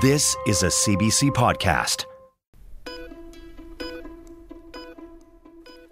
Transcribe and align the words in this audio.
This 0.00 0.34
is 0.46 0.62
a 0.62 0.68
CBC 0.68 1.30
podcast. 1.30 2.06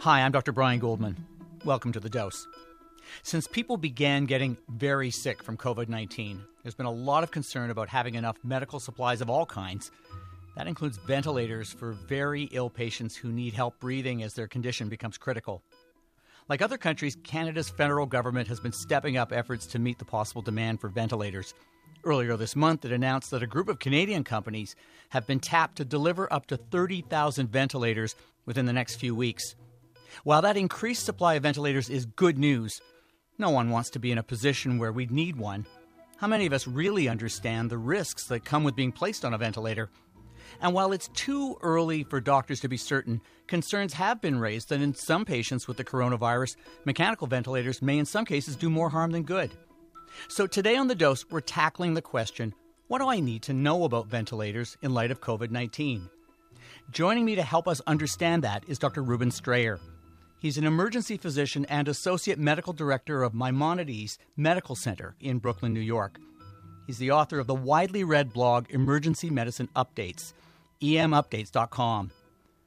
Hi, 0.01 0.23
I'm 0.23 0.33
Dr. 0.33 0.51
Brian 0.53 0.81
Goldman. 0.81 1.27
Welcome 1.65 1.93
to 1.93 2.01
The 2.01 2.09
Dose. 2.09 2.49
Since 3.23 3.47
people 3.47 3.77
began 3.77 4.25
getting 4.25 4.57
very 4.69 5.11
sick 5.11 5.43
from 5.43 5.59
COVID 5.59 5.89
19, 5.89 6.43
there's 6.63 6.75
been 6.75 6.87
a 6.87 6.91
lot 6.91 7.23
of 7.23 7.31
concern 7.31 7.69
about 7.69 7.91
having 7.91 8.15
enough 8.15 8.39
medical 8.43 8.81
supplies 8.81 9.21
of 9.21 9.29
all 9.29 9.45
kinds. 9.45 9.91
That 10.57 10.67
includes 10.67 10.97
ventilators 10.97 11.71
for 11.71 11.93
very 11.93 12.45
ill 12.53 12.71
patients 12.71 13.15
who 13.15 13.31
need 13.31 13.53
help 13.53 13.79
breathing 13.79 14.23
as 14.23 14.33
their 14.33 14.49
condition 14.49 14.89
becomes 14.89 15.19
critical. 15.19 15.63
Like 16.49 16.63
other 16.63 16.79
countries, 16.79 17.17
Canada's 17.23 17.69
federal 17.69 18.07
government 18.07 18.49
has 18.49 18.59
been 18.59 18.73
stepping 18.73 19.19
up 19.19 19.33
efforts 19.33 19.67
to 19.67 19.79
meet 19.79 19.99
the 19.99 20.05
possible 20.07 20.43
demand 20.43 20.81
for 20.81 20.89
ventilators. 20.89 21.55
Earlier 22.05 22.37
this 22.37 22.57
month, 22.57 22.85
it 22.85 22.93
announced 22.93 23.31
that 23.31 23.45
a 23.45 23.47
group 23.47 23.69
of 23.69 23.79
Canadian 23.79 24.25
companies 24.25 24.75
have 25.11 25.27
been 25.27 25.39
tapped 25.39 25.77
to 25.77 25.85
deliver 25.85 26.33
up 26.33 26.47
to 26.47 26.57
30,000 26.57 27.49
ventilators 27.49 28.17
within 28.45 28.67
the 28.67 28.73
next 28.73 28.97
few 28.97 29.15
weeks. 29.15 29.55
While 30.25 30.43
that 30.43 30.57
increased 30.57 31.05
supply 31.05 31.35
of 31.35 31.45
ventilators 31.45 31.89
is 31.89 32.07
good 32.07 32.39
news, 32.39 32.81
no 33.39 33.51
one 33.51 33.71
wants 33.71 33.91
to 33.91 34.01
be 34.01 34.11
in 34.11 34.19
a 34.19 34.23
position 34.23 34.79
where 34.79 34.93
we'd 34.93 35.13
need 35.13 35.37
one. 35.37 35.65
How 36.17 36.27
many 36.27 36.45
of 36.45 36.53
us 36.53 36.67
really 36.67 37.09
understand 37.09 37.71
the 37.71 37.79
risks 37.79 38.27
that 38.27 38.45
come 38.45 38.65
with 38.65 38.77
being 38.77 38.93
placed 38.93 39.25
on 39.25 39.33
a 39.33 39.39
ventilator? 39.39 39.89
And 40.61 40.75
while 40.75 40.93
it's 40.93 41.09
too 41.09 41.57
early 41.63 42.03
for 42.03 42.21
doctors 42.21 42.61
to 42.61 42.69
be 42.69 42.77
certain, 42.77 43.21
concerns 43.47 43.95
have 43.95 44.21
been 44.21 44.39
raised 44.39 44.69
that 44.69 44.81
in 44.81 44.95
some 44.95 45.25
patients 45.25 45.67
with 45.67 45.77
the 45.77 45.85
coronavirus, 45.85 46.57
mechanical 46.85 47.27
ventilators 47.27 47.81
may 47.81 47.99
in 47.99 48.07
some 48.07 48.25
cases 48.25 48.57
do 48.57 48.69
more 48.69 48.91
harm 48.91 49.13
than 49.13 49.23
good. 49.23 49.53
So 50.29 50.47
today 50.47 50.77
on 50.77 50.89
The 50.89 50.95
Dose, 50.95 51.25
we're 51.31 51.41
tackling 51.41 51.95
the 51.95 52.03
question 52.03 52.55
what 52.89 52.99
do 52.99 53.09
I 53.09 53.21
need 53.21 53.43
to 53.45 53.55
know 53.55 53.85
about 53.85 54.09
ventilators 54.09 54.77
in 54.83 54.93
light 54.93 55.11
of 55.11 55.21
COVID 55.21 55.51
19? 55.51 56.11
Joining 56.91 57.25
me 57.25 57.35
to 57.37 57.43
help 57.43 57.67
us 57.67 57.81
understand 57.87 58.45
that 58.45 58.65
is 58.69 58.79
Dr. 58.79 59.03
Reuben 59.03 59.31
Strayer. 59.31 59.81
He's 60.41 60.59
an 60.59 60.67
emergency 60.67 61.17
physician 61.17 61.65
and 61.67 61.89
associate 61.89 62.39
medical 62.39 62.73
director 62.73 63.23
of 63.23 63.33
Maimonides 63.33 64.19
Medical 64.37 64.75
Center 64.75 65.15
in 65.21 65.39
Brooklyn, 65.39 65.73
New 65.73 65.81
York. 65.81 66.19
He's 66.87 66.99
the 66.99 67.13
author 67.13 67.39
of 67.39 67.47
the 67.47 67.55
widely 67.55 68.03
read 68.05 68.33
blog 68.33 68.67
Emergency 68.71 69.31
Medicine 69.31 69.69
Updates, 69.77 70.33
emupdates.com. 70.83 72.11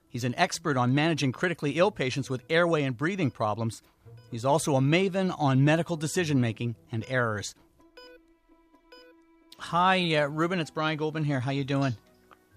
He's 0.10 0.24
an 0.24 0.36
expert 0.36 0.78
on 0.78 0.96
managing 0.96 1.34
critically 1.34 1.72
ill 1.72 1.92
patients 1.92 2.30
with 2.30 2.46
airway 2.50 2.84
and 2.84 2.96
breathing 2.96 3.30
problems. 3.30 3.84
He's 4.36 4.44
also 4.44 4.76
a 4.76 4.82
maven 4.82 5.34
on 5.40 5.64
medical 5.64 5.96
decision 5.96 6.42
making 6.42 6.76
and 6.92 7.06
errors. 7.08 7.56
Hi, 9.58 10.14
uh, 10.16 10.28
Reuben. 10.28 10.60
It's 10.60 10.72
Brian 10.72 10.98
Goldman 10.98 11.24
here. 11.24 11.40
How 11.40 11.52
you 11.52 11.64
doing? 11.64 11.96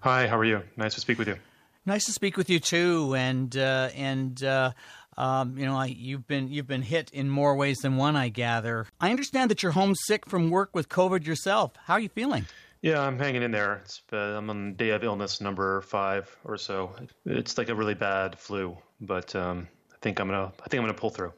Hi. 0.01 0.27
How 0.27 0.37
are 0.37 0.43
you? 0.43 0.61
Nice 0.75 0.95
to 0.95 0.99
speak 0.99 1.17
with 1.17 1.29
you. 1.29 1.37
Nice 1.85 2.03
to 2.07 2.11
speak 2.11 2.35
with 2.35 2.49
you 2.49 2.59
too. 2.59 3.15
And 3.15 3.55
uh, 3.55 3.91
and 3.95 4.43
uh, 4.43 4.73
um, 5.15 5.57
you 5.57 5.65
know, 5.65 5.77
I, 5.77 5.85
you've 5.85 6.27
been 6.27 6.49
you've 6.49 6.67
been 6.67 6.81
hit 6.81 7.11
in 7.11 7.29
more 7.29 7.55
ways 7.55 7.77
than 7.77 7.95
one, 7.95 8.17
I 8.17 8.27
gather. 8.27 8.85
I 8.99 9.09
understand 9.09 9.49
that 9.49 9.63
you're 9.63 9.71
homesick 9.71 10.25
from 10.25 10.49
work 10.49 10.71
with 10.75 10.89
COVID 10.89 11.25
yourself. 11.25 11.71
How 11.85 11.93
are 11.93 12.01
you 12.01 12.09
feeling? 12.09 12.45
Yeah, 12.81 12.99
I'm 12.99 13.17
hanging 13.17 13.41
in 13.41 13.51
there. 13.51 13.75
It's, 13.85 14.01
uh, 14.11 14.17
I'm 14.17 14.49
on 14.49 14.73
day 14.73 14.89
of 14.89 15.01
illness 15.05 15.39
number 15.39 15.79
five 15.79 16.29
or 16.43 16.57
so. 16.57 16.93
It's 17.25 17.57
like 17.57 17.69
a 17.69 17.75
really 17.75 17.93
bad 17.93 18.37
flu, 18.37 18.77
but 18.99 19.33
um, 19.33 19.69
I 19.93 19.95
think 20.01 20.19
I'm 20.19 20.27
gonna 20.27 20.51
I 20.61 20.67
think 20.67 20.81
I'm 20.81 20.81
gonna 20.81 20.93
pull 20.93 21.11
through. 21.11 21.31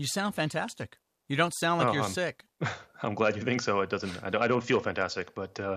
You 0.00 0.06
sound 0.06 0.34
fantastic. 0.34 0.96
You 1.28 1.36
don't 1.36 1.52
sound 1.60 1.80
like 1.80 1.88
Oh, 1.88 1.92
you're 1.92 2.02
I'm- 2.04 2.12
sick. 2.12 2.44
I'm 3.02 3.14
glad 3.14 3.36
you 3.36 3.42
think 3.42 3.60
so. 3.60 3.80
It 3.82 3.90
doesn't. 3.90 4.12
I 4.22 4.30
don't, 4.30 4.40
I 4.42 4.48
don't 4.48 4.64
feel 4.64 4.80
fantastic, 4.80 5.34
but 5.34 5.60
uh, 5.60 5.76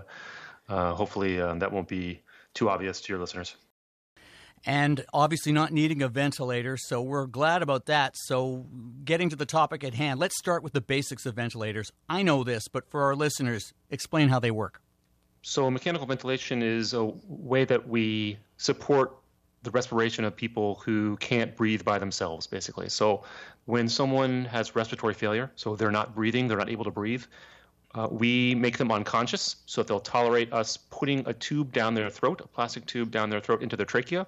uh, 0.69 0.93
hopefully 0.93 1.41
uh, 1.41 1.53
that 1.55 1.71
won't 1.73 1.89
be 1.89 2.21
too 2.53 2.69
obvious 2.69 3.01
to 3.01 3.11
your 3.11 3.19
listeners. 3.19 3.55
and 4.65 5.03
obviously 5.13 5.51
not 5.51 5.73
needing 5.73 6.01
a 6.01 6.07
ventilator. 6.07 6.77
So 6.77 7.01
we're 7.01 7.25
glad 7.25 7.61
about 7.61 7.85
that. 7.87 8.15
So, 8.15 8.65
getting 9.03 9.29
to 9.29 9.35
the 9.35 9.45
topic 9.45 9.83
at 9.83 9.93
hand, 9.93 10.21
let's 10.21 10.37
start 10.37 10.63
with 10.63 10.71
the 10.71 10.79
basics 10.81 11.25
of 11.25 11.35
ventilators. 11.35 11.91
I 12.07 12.21
know 12.23 12.45
this, 12.45 12.69
but 12.69 12.89
for 12.89 13.03
our 13.03 13.15
listeners, 13.15 13.73
explain 13.89 14.29
how 14.29 14.39
they 14.39 14.51
work. 14.51 14.81
So, 15.41 15.69
mechanical 15.69 16.07
ventilation 16.07 16.61
is 16.63 16.93
a 16.93 17.03
way 17.27 17.65
that 17.65 17.89
we 17.89 18.37
support 18.55 19.17
the 19.63 19.71
respiration 19.71 20.25
of 20.25 20.35
people 20.35 20.75
who 20.85 21.17
can't 21.17 21.55
breathe 21.55 21.83
by 21.83 21.97
themselves, 21.97 22.47
basically. 22.47 22.89
So, 22.89 23.23
when 23.65 23.87
someone 23.87 24.45
has 24.45 24.75
respiratory 24.75 25.13
failure, 25.13 25.51
so 25.55 25.75
they're 25.75 25.91
not 25.91 26.13
breathing, 26.13 26.47
they're 26.47 26.57
not 26.57 26.69
able 26.69 26.83
to 26.83 26.91
breathe, 26.91 27.23
uh, 27.95 28.07
we 28.09 28.55
make 28.55 28.77
them 28.77 28.91
unconscious 28.91 29.57
so 29.65 29.81
that 29.81 29.87
they'll 29.87 29.99
tolerate 29.99 30.51
us 30.51 30.77
putting 30.77 31.25
a 31.27 31.33
tube 31.33 31.71
down 31.71 31.93
their 31.93 32.09
throat, 32.09 32.41
a 32.43 32.47
plastic 32.47 32.85
tube 32.85 33.11
down 33.11 33.29
their 33.29 33.39
throat 33.39 33.61
into 33.61 33.77
their 33.77 33.85
trachea. 33.85 34.25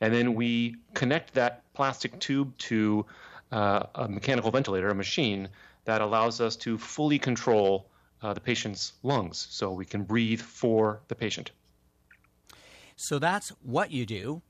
And 0.00 0.12
then 0.12 0.34
we 0.34 0.76
connect 0.94 1.34
that 1.34 1.62
plastic 1.74 2.18
tube 2.18 2.56
to 2.58 3.04
uh, 3.52 3.84
a 3.94 4.08
mechanical 4.08 4.50
ventilator, 4.50 4.88
a 4.88 4.94
machine 4.94 5.48
that 5.84 6.00
allows 6.00 6.40
us 6.40 6.56
to 6.56 6.78
fully 6.78 7.18
control 7.18 7.90
uh, 8.22 8.32
the 8.32 8.40
patient's 8.40 8.94
lungs 9.02 9.46
so 9.50 9.72
we 9.72 9.84
can 9.84 10.02
breathe 10.02 10.40
for 10.40 11.00
the 11.08 11.14
patient. 11.14 11.50
So 12.96 13.18
that's 13.18 13.50
what 13.62 13.90
you 13.90 14.06
do. 14.06 14.42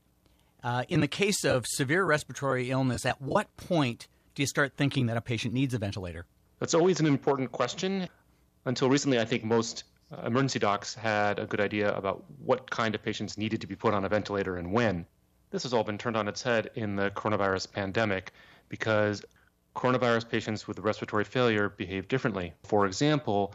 Uh, 0.63 0.83
in 0.87 1.01
the 1.01 1.07
case 1.07 1.43
of 1.43 1.65
severe 1.67 2.05
respiratory 2.05 2.71
illness, 2.71 3.05
at 3.05 3.21
what 3.21 3.55
point 3.57 4.07
do 4.33 4.41
you 4.41 4.47
start 4.47 4.73
thinking 4.77 5.07
that 5.07 5.17
a 5.17 5.21
patient 5.21 5.53
needs 5.53 5.73
a 5.73 5.77
ventilator? 5.77 6.25
That's 6.59 6.73
always 6.73 6.99
an 6.99 7.05
important 7.05 7.51
question. 7.51 8.07
Until 8.65 8.89
recently, 8.89 9.19
I 9.19 9.25
think 9.25 9.43
most 9.43 9.83
uh, 10.11 10.25
emergency 10.25 10.59
docs 10.59 10.95
had 10.95 11.37
a 11.37 11.45
good 11.45 11.59
idea 11.59 11.93
about 11.93 12.23
what 12.43 12.69
kind 12.69 12.95
of 12.95 13.03
patients 13.03 13.37
needed 13.37 13.59
to 13.61 13.67
be 13.67 13.75
put 13.75 13.93
on 13.93 14.05
a 14.05 14.09
ventilator 14.09 14.55
and 14.55 14.71
when. 14.71 15.05
This 15.51 15.63
has 15.63 15.73
all 15.73 15.83
been 15.83 15.97
turned 15.97 16.15
on 16.15 16.27
its 16.27 16.41
head 16.41 16.71
in 16.75 16.95
the 16.95 17.11
coronavirus 17.11 17.71
pandemic 17.71 18.31
because 18.69 19.23
coronavirus 19.75 20.29
patients 20.29 20.67
with 20.67 20.79
respiratory 20.79 21.25
failure 21.25 21.69
behave 21.69 22.07
differently. 22.07 22.53
For 22.63 22.85
example, 22.85 23.53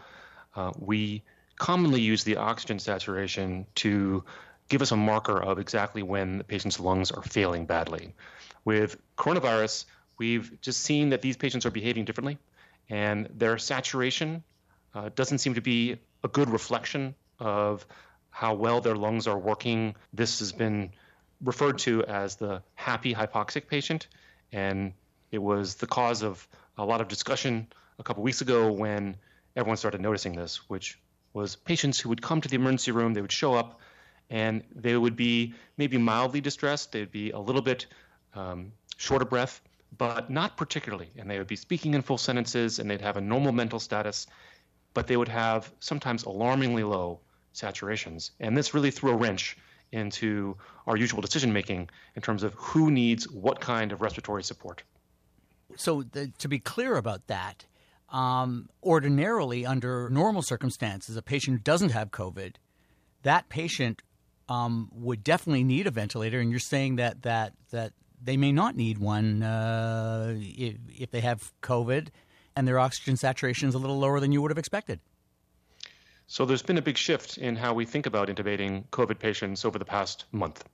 uh, 0.55 0.73
we 0.79 1.23
commonly 1.57 2.01
use 2.01 2.23
the 2.23 2.37
oxygen 2.37 2.79
saturation 2.79 3.67
to 3.77 4.25
give 4.69 4.83
us 4.83 4.93
a 4.93 4.97
marker 4.97 5.41
of 5.43 5.59
exactly 5.59 6.03
when 6.03 6.39
the 6.39 6.45
patient's 6.45 6.79
lungs 6.79 7.11
are 7.11 7.23
failing 7.23 7.67
badly. 7.67 8.15
With 8.65 8.97
coronavirus, 9.17 9.87
we've 10.19 10.61
just 10.61 10.83
seen 10.83 11.11
that 11.11 11.23
these 11.23 11.37
patients 11.37 11.65
are 11.67 11.71
behaving 11.71 12.05
differently, 12.05 12.39
and 12.89 13.29
their 13.35 13.59
saturation 13.59 14.43
uh, 14.95 15.11
doesn't 15.15 15.39
seem 15.39 15.55
to 15.55 15.61
be 15.61 15.97
a 16.25 16.29
good 16.29 16.51
reflection 16.51 17.15
of 17.39 17.87
how 18.31 18.55
well 18.55 18.81
their 18.81 18.97
lungs 18.97 19.27
are 19.27 19.39
working. 19.39 19.95
This 20.13 20.41
has 20.41 20.53
been 20.53 20.91
referred 21.43 21.79
to 21.79 22.05
as 22.05 22.37
the 22.37 22.63
happy 22.75 23.15
hypoxic 23.15 23.69
patient, 23.69 24.09
and 24.53 24.93
it 25.31 25.39
was 25.39 25.77
the 25.77 25.87
cause 25.87 26.23
of 26.23 26.47
a 26.77 26.85
lot 26.85 27.01
of 27.01 27.09
discussion 27.09 27.67
a 27.99 28.03
couple 28.03 28.23
weeks 28.23 28.41
ago 28.41 28.71
when 28.71 29.17
everyone 29.57 29.77
started 29.77 30.01
noticing 30.01 30.35
this, 30.35 30.69
which 30.69 30.99
was 31.33 31.57
patients 31.57 31.99
who 31.99 32.09
would 32.09 32.23
come 32.23 32.41
to 32.41 32.49
the 32.49 32.57
emergency 32.57 32.93
room, 32.93 33.15
they 33.15 33.21
would 33.21 33.33
show 33.33 33.55
up, 33.55 33.81
and 34.31 34.63
they 34.75 34.97
would 34.97 35.17
be 35.17 35.55
maybe 35.77 35.99
mildly 35.99 36.41
distressed, 36.41 36.93
they'd 36.93 37.11
be 37.11 37.31
a 37.31 37.39
little 37.39 37.63
bit 37.63 37.87
um, 38.35 38.73
short 38.97 39.23
of 39.23 39.31
breath, 39.31 39.61
but 39.97 40.31
not 40.31 40.57
particularly, 40.57 41.11
and 41.17 41.31
they 41.31 41.39
would 41.39 41.47
be 41.47 41.57
speaking 41.57 41.95
in 41.95 42.03
full 42.03 42.19
sentences, 42.19 42.79
and 42.79 42.91
they'd 42.91 43.01
have 43.01 43.17
a 43.17 43.21
normal 43.21 43.53
mental 43.53 43.81
status, 43.81 44.27
but 44.95 45.07
they 45.07 45.17
would 45.17 45.29
have 45.29 45.73
sometimes 45.81 46.25
alarmingly 46.25 46.85
low 46.85 47.21
saturations, 47.55 48.31
and 48.41 48.57
this 48.57 48.75
really 48.75 48.91
threw 48.91 49.11
a 49.11 49.17
wrench 49.17 49.57
into 49.93 50.57
our 50.87 50.97
usual 50.97 51.23
decision 51.23 51.53
making 51.53 51.89
in 52.15 52.23
terms 52.23 52.43
of 52.43 52.53
who 52.55 52.91
needs 52.91 53.29
what 53.31 53.61
kind 53.61 53.93
of 53.93 54.03
respiratory 54.03 54.43
support. 54.43 54.83
So, 55.77 56.03
the, 56.03 56.33
to 56.39 56.49
be 56.49 56.59
clear 56.59 56.97
about 56.97 57.27
that, 57.27 57.65
um, 58.11 58.69
ordinarily, 58.83 59.67
under 59.67 60.09
normal 60.11 60.43
circumstances, 60.43 61.17
a 61.17 61.23
patient 61.23 61.59
who 61.59 61.63
doesn't 61.63 61.91
have 61.91 62.11
COVID, 62.11 62.55
that 63.23 63.49
patient 63.49 64.03
um, 64.49 64.91
would 64.93 65.23
definitely 65.25 65.65
need 65.65 65.87
a 65.87 65.91
ventilator. 65.91 66.41
And 66.41 66.51
you're 66.51 66.61
saying 66.61 66.97
that 66.97 67.23
that 67.23 67.53
that 67.71 67.93
they 68.23 68.37
may 68.37 68.53
not 68.53 68.77
need 68.77 68.99
one 68.99 69.43
uh, 69.43 70.35
if, 70.37 70.77
if 70.99 71.11
they 71.11 71.21
have 71.21 71.53
COVID 71.63 72.09
and 72.57 72.67
their 72.67 72.79
oxygen 72.79 73.17
saturation 73.17 73.69
is 73.69 73.75
a 73.75 73.79
little 73.79 73.99
lower 73.99 74.19
than 74.19 74.33
you 74.33 74.43
would 74.43 74.51
have 74.51 74.59
expected. 74.59 74.99
So 76.27 76.45
there's 76.45 76.63
been 76.63 76.77
a 76.77 76.83
big 76.83 76.99
shift 76.99 77.39
in 77.39 77.57
how 77.57 77.73
we 77.73 77.87
think 77.87 78.07
about 78.07 78.29
intubating 78.29 78.85
COVID 78.91 79.19
patients 79.19 79.65
over 79.65 79.79
the 79.79 79.85
past 79.85 80.25
month. 80.33 80.65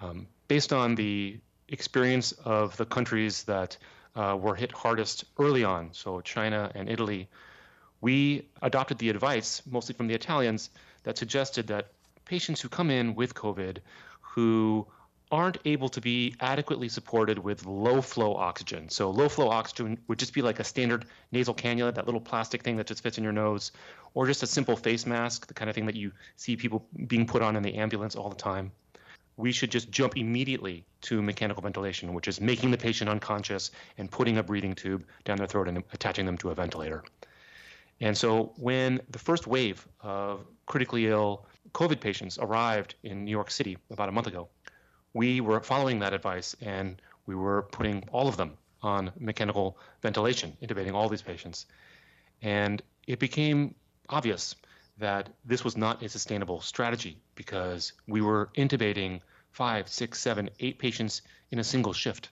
Um, 0.00 0.28
based 0.48 0.72
on 0.72 0.94
the 0.94 1.40
experience 1.68 2.32
of 2.44 2.76
the 2.76 2.86
countries 2.86 3.42
that 3.44 3.76
uh, 4.14 4.36
were 4.40 4.54
hit 4.54 4.72
hardest 4.72 5.24
early 5.38 5.64
on, 5.64 5.90
so 5.92 6.20
China 6.20 6.70
and 6.74 6.88
Italy, 6.88 7.28
we 8.00 8.48
adopted 8.62 8.98
the 8.98 9.10
advice, 9.10 9.62
mostly 9.66 9.94
from 9.94 10.06
the 10.06 10.14
Italians, 10.14 10.70
that 11.02 11.18
suggested 11.18 11.66
that 11.66 11.88
patients 12.32 12.62
who 12.62 12.68
come 12.70 12.90
in 12.90 13.14
with 13.14 13.34
COVID 13.34 13.76
who 14.22 14.86
aren't 15.30 15.58
able 15.66 15.90
to 15.90 16.00
be 16.00 16.34
adequately 16.40 16.88
supported 16.88 17.38
with 17.38 17.66
low 17.66 18.00
flow 18.00 18.34
oxygen. 18.34 18.88
So, 18.88 19.10
low 19.10 19.28
flow 19.28 19.50
oxygen 19.50 19.98
would 20.08 20.18
just 20.18 20.32
be 20.32 20.40
like 20.40 20.58
a 20.58 20.64
standard 20.64 21.04
nasal 21.30 21.54
cannula, 21.54 21.94
that 21.94 22.06
little 22.06 22.22
plastic 22.22 22.62
thing 22.62 22.78
that 22.78 22.86
just 22.86 23.02
fits 23.02 23.18
in 23.18 23.24
your 23.24 23.34
nose, 23.34 23.72
or 24.14 24.26
just 24.26 24.42
a 24.42 24.46
simple 24.46 24.76
face 24.76 25.04
mask, 25.04 25.46
the 25.46 25.52
kind 25.52 25.68
of 25.68 25.74
thing 25.74 25.84
that 25.84 25.94
you 25.94 26.10
see 26.36 26.56
people 26.56 26.86
being 27.06 27.26
put 27.26 27.42
on 27.42 27.54
in 27.54 27.62
the 27.62 27.74
ambulance 27.74 28.16
all 28.16 28.30
the 28.30 28.42
time. 28.50 28.72
We 29.36 29.52
should 29.52 29.70
just 29.70 29.90
jump 29.90 30.16
immediately 30.16 30.86
to 31.02 31.20
mechanical 31.20 31.62
ventilation, 31.62 32.14
which 32.14 32.28
is 32.28 32.40
making 32.40 32.70
the 32.70 32.78
patient 32.78 33.10
unconscious 33.10 33.72
and 33.98 34.10
putting 34.10 34.38
a 34.38 34.42
breathing 34.42 34.74
tube 34.74 35.04
down 35.24 35.36
their 35.36 35.46
throat 35.46 35.68
and 35.68 35.84
attaching 35.92 36.24
them 36.24 36.38
to 36.38 36.48
a 36.48 36.54
ventilator. 36.54 37.04
And 38.00 38.16
so, 38.16 38.54
when 38.56 39.02
the 39.10 39.18
first 39.18 39.46
wave 39.46 39.86
of 40.00 40.46
critically 40.64 41.08
ill 41.08 41.44
COVID 41.74 42.00
patients 42.00 42.38
arrived 42.38 42.94
in 43.02 43.24
New 43.24 43.30
York 43.30 43.50
City 43.50 43.78
about 43.90 44.08
a 44.08 44.12
month 44.12 44.26
ago, 44.26 44.48
we 45.14 45.40
were 45.40 45.60
following 45.60 45.98
that 46.00 46.12
advice 46.12 46.54
and 46.60 47.00
we 47.26 47.34
were 47.34 47.62
putting 47.62 48.04
all 48.12 48.28
of 48.28 48.36
them 48.36 48.56
on 48.82 49.12
mechanical 49.18 49.78
ventilation, 50.02 50.56
intubating 50.62 50.94
all 50.94 51.08
these 51.08 51.22
patients. 51.22 51.66
And 52.42 52.82
it 53.06 53.18
became 53.18 53.74
obvious 54.08 54.54
that 54.98 55.30
this 55.44 55.64
was 55.64 55.76
not 55.76 56.02
a 56.02 56.08
sustainable 56.08 56.60
strategy 56.60 57.18
because 57.34 57.92
we 58.06 58.20
were 58.20 58.50
intubating 58.56 59.20
five, 59.50 59.88
six, 59.88 60.20
seven, 60.20 60.50
eight 60.60 60.78
patients 60.78 61.22
in 61.50 61.58
a 61.58 61.64
single 61.64 61.92
shift. 61.92 62.30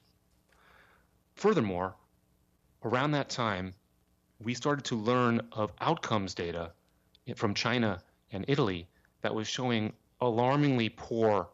Furthermore, 1.35 1.95
around 2.85 3.13
that 3.13 3.31
time, 3.31 3.75
we 4.43 4.55
started 4.55 4.85
to 4.87 4.97
learn 4.97 5.41
of 5.53 5.73
outcomes 5.81 6.35
data 6.35 6.73
from 7.37 7.55
China 7.55 8.03
and 8.33 8.45
Italy 8.49 8.89
that 9.23 9.35
was 9.35 9.49
showing 9.49 9.93
alarmingly 10.21 10.89
poor 10.89 11.49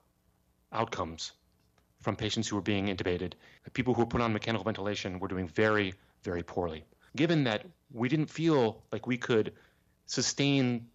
outcomes 0.73 1.33
from 2.01 2.17
patients 2.17 2.49
who 2.49 2.57
were 2.57 2.63
being 2.63 2.87
intubated. 2.87 3.33
The 3.65 3.71
people 3.71 3.95
who 3.95 4.03
were 4.03 4.07
put 4.07 4.21
on 4.21 4.33
mechanical 4.33 4.65
ventilation 4.65 5.19
were 5.19 5.29
doing 5.29 5.49
very, 5.49 5.95
very 6.23 6.43
poorly. 6.43 6.85
Given 7.17 7.45
that 7.45 7.65
we 7.93 8.09
didn't 8.09 8.31
feel 8.31 8.83
like 8.93 9.07
we 9.07 9.17
could 9.17 9.53
sustain 10.07 10.87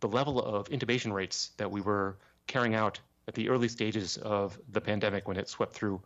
the 0.00 0.08
level 0.08 0.40
of 0.40 0.68
intubation 0.68 1.12
rates 1.12 1.50
that 1.56 1.70
we 1.70 1.80
were 1.80 2.16
carrying 2.46 2.74
out 2.74 3.00
at 3.28 3.34
the 3.34 3.48
early 3.48 3.68
stages 3.68 4.16
of 4.18 4.58
the 4.70 4.80
pandemic 4.80 5.26
when 5.26 5.36
it 5.36 5.48
swept 5.48 5.72
through 5.72 6.00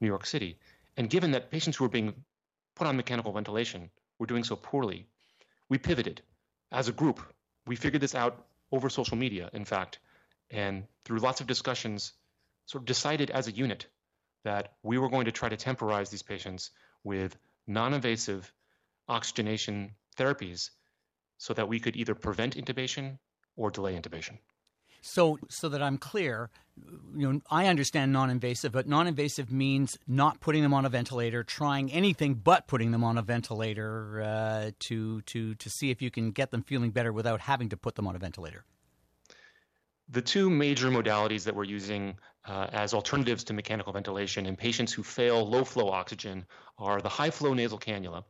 New 0.00 0.06
York 0.06 0.26
City, 0.26 0.58
and 0.96 1.08
given 1.08 1.30
that 1.32 1.50
patients 1.50 1.76
who 1.76 1.84
were 1.84 1.90
being 1.90 2.12
put 2.74 2.86
on 2.86 2.96
mechanical 2.96 3.32
ventilation 3.32 3.90
were 4.18 4.26
doing 4.26 4.44
so 4.44 4.56
poorly, 4.56 5.06
we 5.68 5.78
pivoted 5.78 6.22
as 6.72 6.88
a 6.88 6.92
group. 6.92 7.20
We 7.66 7.76
figured 7.76 8.02
this 8.02 8.14
out 8.14 8.45
over 8.72 8.88
social 8.88 9.16
media, 9.16 9.50
in 9.52 9.64
fact, 9.64 9.98
and 10.50 10.86
through 11.04 11.18
lots 11.18 11.40
of 11.40 11.46
discussions 11.46 12.12
sort 12.66 12.82
of 12.82 12.86
decided 12.86 13.30
as 13.30 13.48
a 13.48 13.52
unit 13.52 13.86
that 14.44 14.74
we 14.82 14.98
were 14.98 15.08
going 15.08 15.24
to 15.26 15.32
try 15.32 15.48
to 15.48 15.56
temporize 15.56 16.10
these 16.10 16.22
patients 16.22 16.70
with 17.04 17.36
non-invasive 17.66 18.52
oxygenation 19.08 19.92
therapies 20.16 20.70
so 21.38 21.54
that 21.54 21.68
we 21.68 21.80
could 21.80 21.96
either 21.96 22.14
prevent 22.14 22.56
intubation 22.56 23.18
or 23.56 23.70
delay 23.70 23.94
intubation. 23.94 24.38
So, 25.06 25.38
so 25.48 25.68
that 25.68 25.80
I'm 25.80 25.98
clear, 25.98 26.50
you 27.16 27.32
know, 27.32 27.40
I 27.48 27.68
understand 27.68 28.12
non-invasive, 28.12 28.72
but 28.72 28.88
non-invasive 28.88 29.52
means 29.52 29.96
not 30.08 30.40
putting 30.40 30.62
them 30.62 30.74
on 30.74 30.84
a 30.84 30.88
ventilator, 30.88 31.44
trying 31.44 31.92
anything 31.92 32.34
but 32.34 32.66
putting 32.66 32.90
them 32.90 33.04
on 33.04 33.16
a 33.16 33.22
ventilator 33.22 34.20
uh, 34.22 34.70
to 34.80 35.22
to 35.22 35.54
to 35.54 35.70
see 35.70 35.90
if 35.90 36.02
you 36.02 36.10
can 36.10 36.32
get 36.32 36.50
them 36.50 36.62
feeling 36.62 36.90
better 36.90 37.12
without 37.12 37.40
having 37.40 37.68
to 37.68 37.76
put 37.76 37.94
them 37.94 38.08
on 38.08 38.16
a 38.16 38.18
ventilator. 38.18 38.64
The 40.08 40.20
two 40.20 40.50
major 40.50 40.90
modalities 40.90 41.44
that 41.44 41.54
we're 41.54 41.64
using 41.64 42.18
uh, 42.44 42.66
as 42.72 42.92
alternatives 42.92 43.44
to 43.44 43.54
mechanical 43.54 43.92
ventilation 43.92 44.44
in 44.44 44.56
patients 44.56 44.92
who 44.92 45.04
fail 45.04 45.48
low 45.48 45.64
flow 45.64 45.88
oxygen 45.88 46.44
are 46.78 47.00
the 47.00 47.08
high 47.08 47.30
flow 47.30 47.54
nasal 47.54 47.78
cannula, 47.78 48.24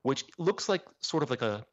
which 0.00 0.24
looks 0.38 0.68
like 0.68 0.82
sort 1.00 1.22
of 1.22 1.30
like 1.30 1.42
a, 1.42 1.64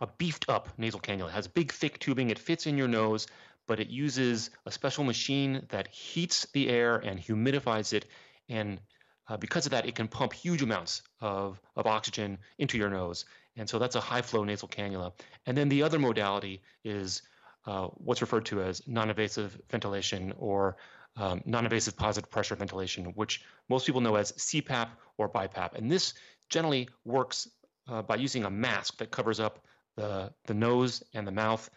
a 0.00 0.08
beefed 0.18 0.46
up 0.48 0.68
nasal 0.76 1.00
cannula. 1.00 1.28
It 1.28 1.32
has 1.32 1.48
big, 1.48 1.72
thick 1.72 1.98
tubing, 2.00 2.30
it 2.30 2.38
fits 2.38 2.66
in 2.66 2.76
your 2.76 2.88
nose, 2.88 3.28
but 3.66 3.80
it 3.80 3.88
uses 3.88 4.50
a 4.64 4.70
special 4.70 5.04
machine 5.04 5.66
that 5.70 5.88
heats 5.88 6.46
the 6.52 6.68
air 6.68 6.96
and 6.96 7.20
humidifies 7.20 7.92
it. 7.92 8.06
And 8.48 8.80
uh, 9.28 9.36
because 9.36 9.66
of 9.66 9.72
that, 9.72 9.86
it 9.86 9.94
can 9.94 10.08
pump 10.08 10.32
huge 10.32 10.62
amounts 10.62 11.02
of, 11.20 11.60
of 11.74 11.86
oxygen 11.86 12.38
into 12.58 12.78
your 12.78 12.90
nose. 12.90 13.24
And 13.56 13.68
so 13.68 13.78
that's 13.78 13.96
a 13.96 14.00
high 14.00 14.22
flow 14.22 14.44
nasal 14.44 14.68
cannula. 14.68 15.12
And 15.46 15.56
then 15.56 15.68
the 15.68 15.82
other 15.82 15.98
modality 15.98 16.62
is 16.84 17.22
uh, 17.66 17.88
what's 17.94 18.20
referred 18.20 18.46
to 18.46 18.62
as 18.62 18.82
non-invasive 18.86 19.58
ventilation 19.70 20.32
or 20.38 20.76
um, 21.16 21.42
non-invasive 21.46 21.96
positive 21.96 22.30
pressure 22.30 22.54
ventilation, 22.54 23.06
which 23.14 23.42
most 23.68 23.86
people 23.86 24.00
know 24.00 24.16
as 24.16 24.32
CPAP 24.32 24.88
or 25.16 25.28
BiPAP. 25.28 25.74
And 25.74 25.90
this 25.90 26.14
generally 26.50 26.88
works 27.04 27.48
uh, 27.88 28.02
by 28.02 28.16
using 28.16 28.44
a 28.44 28.50
mask 28.50 28.98
that 28.98 29.10
covers 29.10 29.40
up 29.40 29.64
the, 29.96 30.32
the 30.46 30.54
nose 30.54 31.02
and 31.14 31.26
the 31.26 31.32
mouth. 31.32 31.68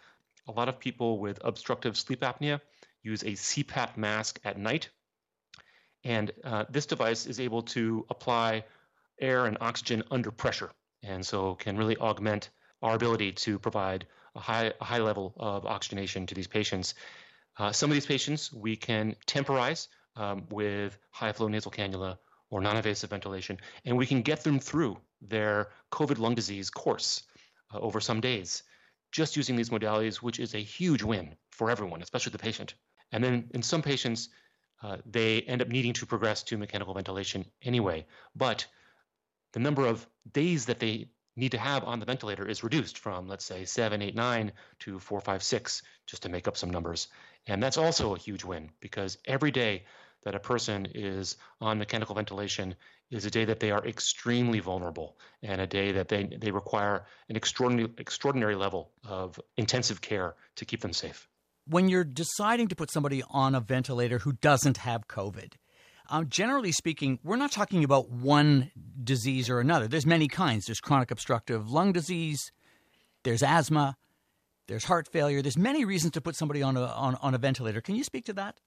A 0.49 0.51
lot 0.51 0.67
of 0.67 0.79
people 0.79 1.19
with 1.19 1.39
obstructive 1.43 1.95
sleep 1.95 2.21
apnea 2.21 2.59
use 3.03 3.21
a 3.21 3.33
CPAP 3.33 3.97
mask 3.97 4.39
at 4.43 4.57
night. 4.57 4.89
And 6.03 6.31
uh, 6.43 6.65
this 6.71 6.87
device 6.87 7.27
is 7.27 7.39
able 7.39 7.61
to 7.77 8.07
apply 8.09 8.65
air 9.21 9.45
and 9.45 9.59
oxygen 9.61 10.01
under 10.09 10.31
pressure, 10.31 10.71
and 11.03 11.23
so 11.23 11.53
can 11.53 11.77
really 11.77 11.97
augment 11.97 12.49
our 12.81 12.95
ability 12.95 13.33
to 13.33 13.59
provide 13.59 14.07
a 14.33 14.39
high, 14.39 14.73
a 14.81 14.83
high 14.83 14.97
level 14.97 15.35
of 15.37 15.67
oxygenation 15.67 16.25
to 16.25 16.33
these 16.33 16.47
patients. 16.47 16.95
Uh, 17.59 17.71
some 17.71 17.91
of 17.91 17.93
these 17.93 18.07
patients 18.07 18.51
we 18.51 18.75
can 18.75 19.15
temporize 19.27 19.87
um, 20.15 20.47
with 20.49 20.97
high 21.11 21.31
flow 21.31 21.47
nasal 21.47 21.71
cannula 21.71 22.17
or 22.49 22.59
non 22.59 22.75
invasive 22.75 23.11
ventilation, 23.11 23.59
and 23.85 23.95
we 23.95 24.07
can 24.07 24.23
get 24.23 24.43
them 24.43 24.59
through 24.59 24.97
their 25.21 25.69
COVID 25.91 26.17
lung 26.17 26.33
disease 26.33 26.71
course 26.71 27.21
uh, 27.71 27.77
over 27.77 27.99
some 27.99 28.19
days 28.19 28.63
just 29.11 29.35
using 29.35 29.55
these 29.55 29.69
modalities, 29.69 30.17
which 30.17 30.39
is 30.39 30.53
a 30.53 30.59
huge 30.59 31.03
win 31.03 31.35
for 31.51 31.69
everyone, 31.69 32.01
especially 32.01 32.31
the 32.31 32.37
patient. 32.39 32.75
And 33.11 33.23
then 33.23 33.49
in 33.53 33.63
some 33.63 33.81
patients, 33.81 34.29
uh, 34.81 34.97
they 35.05 35.41
end 35.41 35.61
up 35.61 35.67
needing 35.67 35.93
to 35.93 36.05
progress 36.05 36.43
to 36.43 36.57
mechanical 36.57 36.93
ventilation 36.93 37.45
anyway. 37.61 38.05
But 38.35 38.65
the 39.53 39.59
number 39.59 39.85
of 39.85 40.07
days 40.31 40.65
that 40.67 40.79
they 40.79 41.09
need 41.35 41.51
to 41.51 41.57
have 41.57 41.83
on 41.83 41.99
the 41.99 42.05
ventilator 42.05 42.47
is 42.47 42.63
reduced 42.63 42.97
from, 42.97 43.27
let's 43.27 43.45
say, 43.45 43.65
seven, 43.65 44.01
eight, 44.01 44.15
nine 44.15 44.51
to 44.79 44.99
four, 44.99 45.21
five, 45.21 45.41
six, 45.41 45.81
just 46.05 46.23
to 46.23 46.29
make 46.29 46.47
up 46.47 46.57
some 46.57 46.69
numbers. 46.69 47.07
And 47.47 47.63
that's 47.63 47.77
also 47.77 48.15
a 48.15 48.19
huge 48.19 48.43
win 48.43 48.69
because 48.79 49.17
every 49.25 49.51
day 49.51 49.85
that 50.23 50.35
a 50.35 50.39
person 50.39 50.87
is 50.93 51.37
on 51.61 51.77
mechanical 51.77 52.15
ventilation 52.15 52.75
is 53.11 53.25
a 53.25 53.31
day 53.31 53.45
that 53.45 53.59
they 53.59 53.71
are 53.71 53.85
extremely 53.85 54.59
vulnerable 54.59 55.17
and 55.41 55.61
a 55.61 55.67
day 55.67 55.91
that 55.91 56.09
they, 56.09 56.25
they 56.25 56.51
require 56.51 57.05
an 57.29 57.35
extraordinary, 57.35 57.89
extraordinary 57.97 58.55
level 58.55 58.91
of 59.07 59.39
intensive 59.57 60.01
care 60.01 60.35
to 60.55 60.65
keep 60.65 60.81
them 60.81 60.93
safe. 60.93 61.27
When 61.65 61.89
you're 61.89 62.03
deciding 62.03 62.67
to 62.69 62.75
put 62.75 62.91
somebody 62.91 63.23
on 63.29 63.55
a 63.55 63.59
ventilator 63.59 64.19
who 64.19 64.33
doesn't 64.33 64.77
have 64.77 65.07
COVID, 65.07 65.53
um, 66.09 66.27
generally 66.27 66.71
speaking, 66.71 67.19
we're 67.23 67.35
not 67.35 67.51
talking 67.51 67.83
about 67.83 68.09
one 68.09 68.71
disease 69.03 69.49
or 69.49 69.59
another. 69.59 69.87
There's 69.87 70.05
many 70.05 70.27
kinds. 70.27 70.65
There's 70.65 70.79
chronic 70.79 71.11
obstructive 71.11 71.69
lung 71.69 71.91
disease, 71.91 72.51
there's 73.23 73.43
asthma, 73.43 73.97
there's 74.69 74.85
heart 74.85 75.07
failure. 75.07 75.41
There's 75.41 75.57
many 75.57 75.83
reasons 75.83 76.13
to 76.13 76.21
put 76.21 76.35
somebody 76.35 76.61
on 76.61 76.77
a, 76.77 76.83
on, 76.83 77.15
on 77.21 77.33
a 77.33 77.37
ventilator. 77.39 77.81
Can 77.81 77.95
you 77.95 78.03
speak 78.03 78.25
to 78.25 78.33
that? 78.33 78.59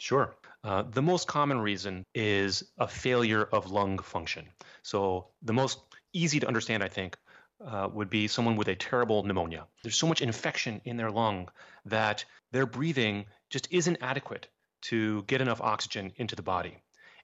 Sure. 0.00 0.34
Uh, 0.64 0.82
the 0.90 1.02
most 1.02 1.28
common 1.28 1.60
reason 1.60 2.06
is 2.14 2.64
a 2.78 2.88
failure 2.88 3.44
of 3.44 3.70
lung 3.70 3.98
function. 3.98 4.46
So, 4.82 5.26
the 5.42 5.52
most 5.52 5.78
easy 6.14 6.40
to 6.40 6.46
understand, 6.46 6.82
I 6.82 6.88
think, 6.88 7.18
uh, 7.62 7.86
would 7.92 8.08
be 8.08 8.26
someone 8.26 8.56
with 8.56 8.68
a 8.68 8.74
terrible 8.74 9.22
pneumonia. 9.24 9.66
There's 9.82 9.98
so 9.98 10.06
much 10.06 10.22
infection 10.22 10.80
in 10.86 10.96
their 10.96 11.10
lung 11.10 11.50
that 11.84 12.24
their 12.50 12.64
breathing 12.64 13.26
just 13.50 13.68
isn't 13.70 13.98
adequate 14.00 14.48
to 14.88 15.22
get 15.24 15.42
enough 15.42 15.60
oxygen 15.60 16.12
into 16.16 16.34
the 16.34 16.42
body. 16.42 16.78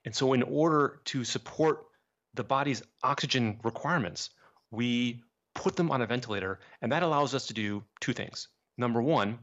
And 0.05 0.15
so, 0.15 0.35
in 0.35 0.43
order 0.43 1.01
to 1.07 1.25
support 1.25 1.87
the 2.35 2.45
body's 2.45 2.83
oxygen 3.03 3.59
requirements, 3.65 4.29
we 4.71 5.23
put 5.55 5.77
them 5.77 5.91
on 5.91 6.03
a 6.03 6.07
ventilator, 6.07 6.61
and 6.83 6.93
that 6.93 7.03
allows 7.03 7.35
us 7.35 7.47
to 7.47 7.55
do 7.55 7.85
two 8.01 8.13
things. 8.13 8.49
Number 8.77 9.01
one, 9.01 9.39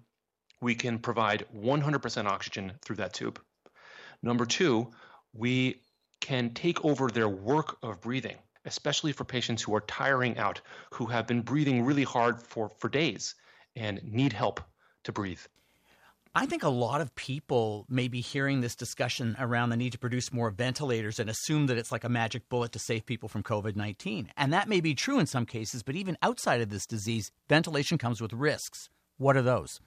we 0.63 0.74
can 0.74 0.98
provide 0.98 1.46
100% 1.55 2.25
oxygen 2.25 2.72
through 2.82 2.96
that 2.96 3.13
tube. 3.13 3.39
Number 4.24 4.46
two, 4.46 4.91
we 5.34 5.82
can 6.22 6.53
take 6.53 6.84
over 6.86 7.10
their 7.10 7.27
work 7.27 7.77
of 7.84 8.01
breathing, 8.01 8.38
especially 8.65 9.12
for 9.12 9.25
patients 9.25 9.62
who 9.62 9.75
are 9.75 9.82
tiring 9.82 10.38
out, 10.38 10.62
who 10.91 11.05
have 11.08 11.27
been 11.27 11.41
breathing 11.41 11.84
really 11.84 12.03
hard 12.03 12.41
for, 12.41 12.72
for 12.79 12.89
days 12.89 13.36
and 13.75 14.01
need 14.03 14.32
help 14.32 14.62
to 15.03 15.12
breathe. 15.12 15.41
I 16.36 16.48
think 16.48 16.63
a 16.63 16.70
lot 16.70 17.01
of 17.01 17.13
people 17.13 17.86
may 17.89 18.08
be 18.08 18.22
hearing 18.22 18.62
this 18.62 18.75
discussion 18.75 19.36
around 19.38 19.70
the 19.70 19.77
need 19.77 19.91
to 19.91 20.00
produce 20.00 20.34
more 20.34 20.50
ventilators 20.50 21.20
and 21.20 21.29
assume 21.29 21.67
that 21.67 21.77
it's 21.77 21.91
like 21.91 22.03
a 22.03 22.10
magic 22.10 22.50
bullet 22.50 22.72
to 22.72 22.79
save 22.79 23.05
people 23.05 23.29
from 23.29 23.43
COVID 23.43 23.75
19. 23.75 24.32
And 24.36 24.51
that 24.51 24.67
may 24.67 24.82
be 24.82 24.96
true 24.96 25.20
in 25.20 25.27
some 25.27 25.46
cases, 25.46 25.84
but 25.84 25.96
even 25.96 26.17
outside 26.24 26.62
of 26.62 26.70
this 26.70 26.88
disease, 26.88 27.32
ventilation 27.50 28.00
comes 28.00 28.20
with 28.20 28.34
risks. 28.34 28.89
What 29.17 29.38
are 29.38 29.43
those? 29.43 29.79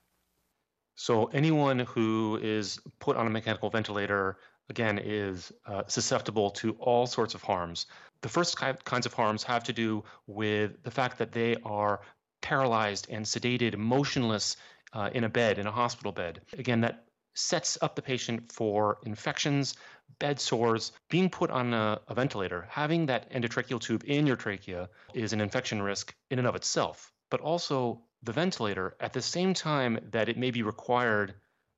So, 0.96 1.26
anyone 1.26 1.80
who 1.80 2.38
is 2.42 2.80
put 2.98 3.16
on 3.16 3.26
a 3.26 3.30
mechanical 3.30 3.68
ventilator, 3.68 4.38
again, 4.70 4.98
is 4.98 5.52
uh, 5.66 5.82
susceptible 5.86 6.50
to 6.52 6.72
all 6.80 7.06
sorts 7.06 7.34
of 7.34 7.42
harms. 7.42 7.86
The 8.22 8.30
first 8.30 8.56
kinds 8.56 9.06
of 9.06 9.12
harms 9.12 9.42
have 9.44 9.62
to 9.64 9.72
do 9.74 10.02
with 10.26 10.82
the 10.82 10.90
fact 10.90 11.18
that 11.18 11.32
they 11.32 11.56
are 11.64 12.00
paralyzed 12.40 13.08
and 13.10 13.26
sedated, 13.26 13.76
motionless 13.76 14.56
uh, 14.94 15.10
in 15.12 15.24
a 15.24 15.28
bed, 15.28 15.58
in 15.58 15.66
a 15.66 15.70
hospital 15.70 16.12
bed. 16.12 16.40
Again, 16.54 16.80
that 16.80 17.04
sets 17.34 17.76
up 17.82 17.94
the 17.94 18.02
patient 18.02 18.50
for 18.50 18.98
infections, 19.04 19.74
bed 20.18 20.40
sores. 20.40 20.92
Being 21.10 21.28
put 21.28 21.50
on 21.50 21.74
a, 21.74 22.00
a, 22.08 22.14
ventilator, 22.14 22.66
having 22.70 23.06
that 23.06 23.30
endotracheal 23.30 23.80
tube 23.80 24.04
in 24.06 24.26
your 24.26 24.36
trachea 24.36 24.88
is 25.12 25.34
an 25.34 25.42
infection 25.42 25.82
risk 25.82 26.14
in 26.30 26.38
and 26.38 26.48
of 26.48 26.56
itself. 26.56 27.12
But 27.30 27.40
also, 27.40 28.00
the 28.22 28.32
ventilator, 28.32 28.96
at 29.00 29.12
the 29.12 29.22
same 29.22 29.54
time 29.54 29.98
that 30.10 30.28
it 30.28 30.36
may 30.36 30.50
be 30.50 30.62
required 30.62 31.34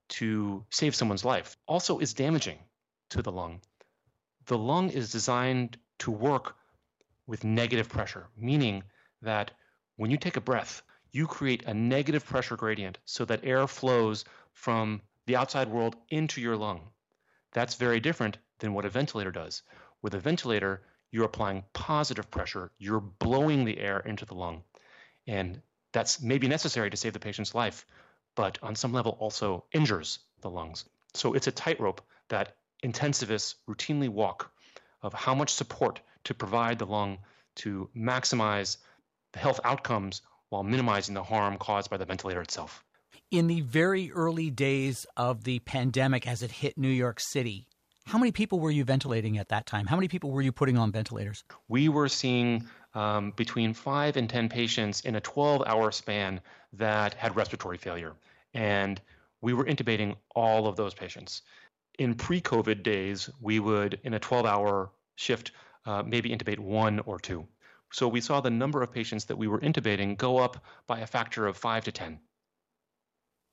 to 0.09 0.65
save 0.71 0.95
someone's 0.95 1.25
life, 1.25 1.57
also 1.67 1.99
is 1.99 2.15
damaging 2.15 2.59
to 3.11 3.23
the 3.23 3.33
lung. 3.33 3.61
The 4.47 4.59
lung 4.59 4.91
is 4.91 5.13
designed 5.13 5.77
to 5.99 6.11
work 6.11 6.57
with 7.27 7.45
negative 7.45 7.89
pressure, 7.89 8.29
meaning 8.37 8.83
that 9.23 9.51
when 9.97 10.11
you 10.11 10.17
take 10.17 10.37
a 10.37 10.41
breath, 10.41 10.83
you 11.11 11.27
create 11.27 11.65
a 11.65 11.75
negative 11.75 12.25
pressure 12.25 12.57
gradient 12.57 12.99
so 13.05 13.25
that 13.25 13.45
air 13.45 13.67
flows 13.67 14.25
from 14.53 15.03
the 15.27 15.37
outside 15.37 15.69
world 15.69 15.97
into 16.09 16.41
your 16.41 16.57
lung. 16.57 16.81
That's 17.53 17.75
very 17.75 18.01
different 18.01 18.39
than 18.59 18.73
what 18.73 18.85
a 18.85 18.91
ventilator 18.91 19.31
does. 19.31 19.63
With 20.01 20.15
a 20.15 20.19
ventilator, 20.21 20.83
you're 21.11 21.25
applying 21.25 21.65
positive 21.73 22.31
pressure, 22.31 22.71
you're 22.79 23.01
blowing 23.01 23.65
the 23.65 23.79
air 23.79 24.01
into 24.01 24.25
the 24.25 24.35
lung. 24.35 24.63
And 25.27 25.61
that's 25.93 26.21
maybe 26.21 26.49
necessary 26.49 26.91
to 26.91 26.97
save 26.97 27.13
the 27.13 27.19
patient's 27.19 27.55
life, 27.55 27.87
but 28.35 28.59
on 28.63 28.75
some 28.75 28.93
level 28.93 29.17
also 29.21 29.65
injures 29.73 30.19
the 30.41 30.51
lungs. 30.51 30.85
So 31.15 31.35
it's 31.35 31.47
a 31.47 31.53
tightrope 31.53 32.01
that 32.29 32.57
intensivists 32.85 33.55
routinely 33.69 34.09
walk 34.09 34.53
of 35.03 35.13
how 35.13 35.35
much 35.35 35.51
support 35.51 36.01
to 36.25 36.35
provide 36.35 36.79
the 36.79 36.87
lung 36.87 37.19
to 37.57 37.89
maximize 37.97 38.77
the 39.33 39.39
health 39.39 39.61
outcomes 39.65 40.23
while 40.49 40.63
minimizing 40.63 41.15
the 41.15 41.23
harm 41.23 41.57
caused 41.59 41.91
by 41.91 41.97
the 41.97 42.05
ventilator 42.05 42.41
itself. 42.41 42.85
In 43.31 43.47
the 43.47 43.61
very 43.61 44.11
early 44.13 44.51
days 44.51 45.07
of 45.17 45.45
the 45.45 45.59
pandemic, 45.61 46.27
as 46.27 46.43
it 46.43 46.51
hit 46.51 46.79
New 46.79 46.89
York 46.89 47.21
City, 47.21 47.67
how 48.07 48.19
many 48.19 48.33
people 48.33 48.59
were 48.59 48.71
you 48.71 48.85
ventilating 48.85 49.37
at 49.37 49.51
that 49.51 49.67
time? 49.67 49.87
How 49.87 49.97
many 49.97 50.09
people 50.09 50.31
were 50.31 50.41
you 50.41 50.51
putting 50.51 50.79
on 50.79 50.91
ventilators? 50.91 51.45
We 51.69 51.91
were 51.91 52.09
seeing 52.09 52.67
um, 52.99 53.33
between 53.37 53.73
five 53.73 54.17
and 54.17 54.29
10 54.29 54.49
patients 54.49 55.03
in 55.03 55.15
a 55.15 55.21
12 55.21 55.63
hour 55.67 55.93
span 55.93 56.41
that 56.73 57.15
had 57.15 57.37
respiratory 57.37 57.79
failure. 57.79 58.15
And 58.55 59.01
we 59.41 59.55
were 59.55 59.65
intubating 59.65 60.17
all 60.35 60.67
of 60.67 60.75
those 60.75 60.95
patients. 60.95 61.43
In 62.01 62.17
pre 62.17 62.41
COVID 62.41 62.83
days, 62.83 63.31
we 63.41 63.61
would, 63.61 64.01
in 64.03 64.15
a 64.15 64.19
12 64.19 64.47
hour 64.47 64.91
shift, 65.15 65.53
uh, 65.87 66.03
maybe 66.05 66.31
intubate 66.31 66.59
one 66.59 66.99
or 67.01 67.21
two. 67.21 67.47
So 67.93 68.09
we 68.09 68.21
saw 68.21 68.41
the 68.41 68.51
number 68.51 68.83
of 68.83 68.91
patients 68.91 69.27
that 69.27 69.39
we 69.39 69.47
were 69.47 69.61
intubating 69.61 70.17
go 70.17 70.39
up 70.39 70.65
by 70.89 70.99
a 70.99 71.07
factor 71.07 71.47
of 71.47 71.57
five 71.57 71.85
to 71.85 71.93
10. 71.93 72.19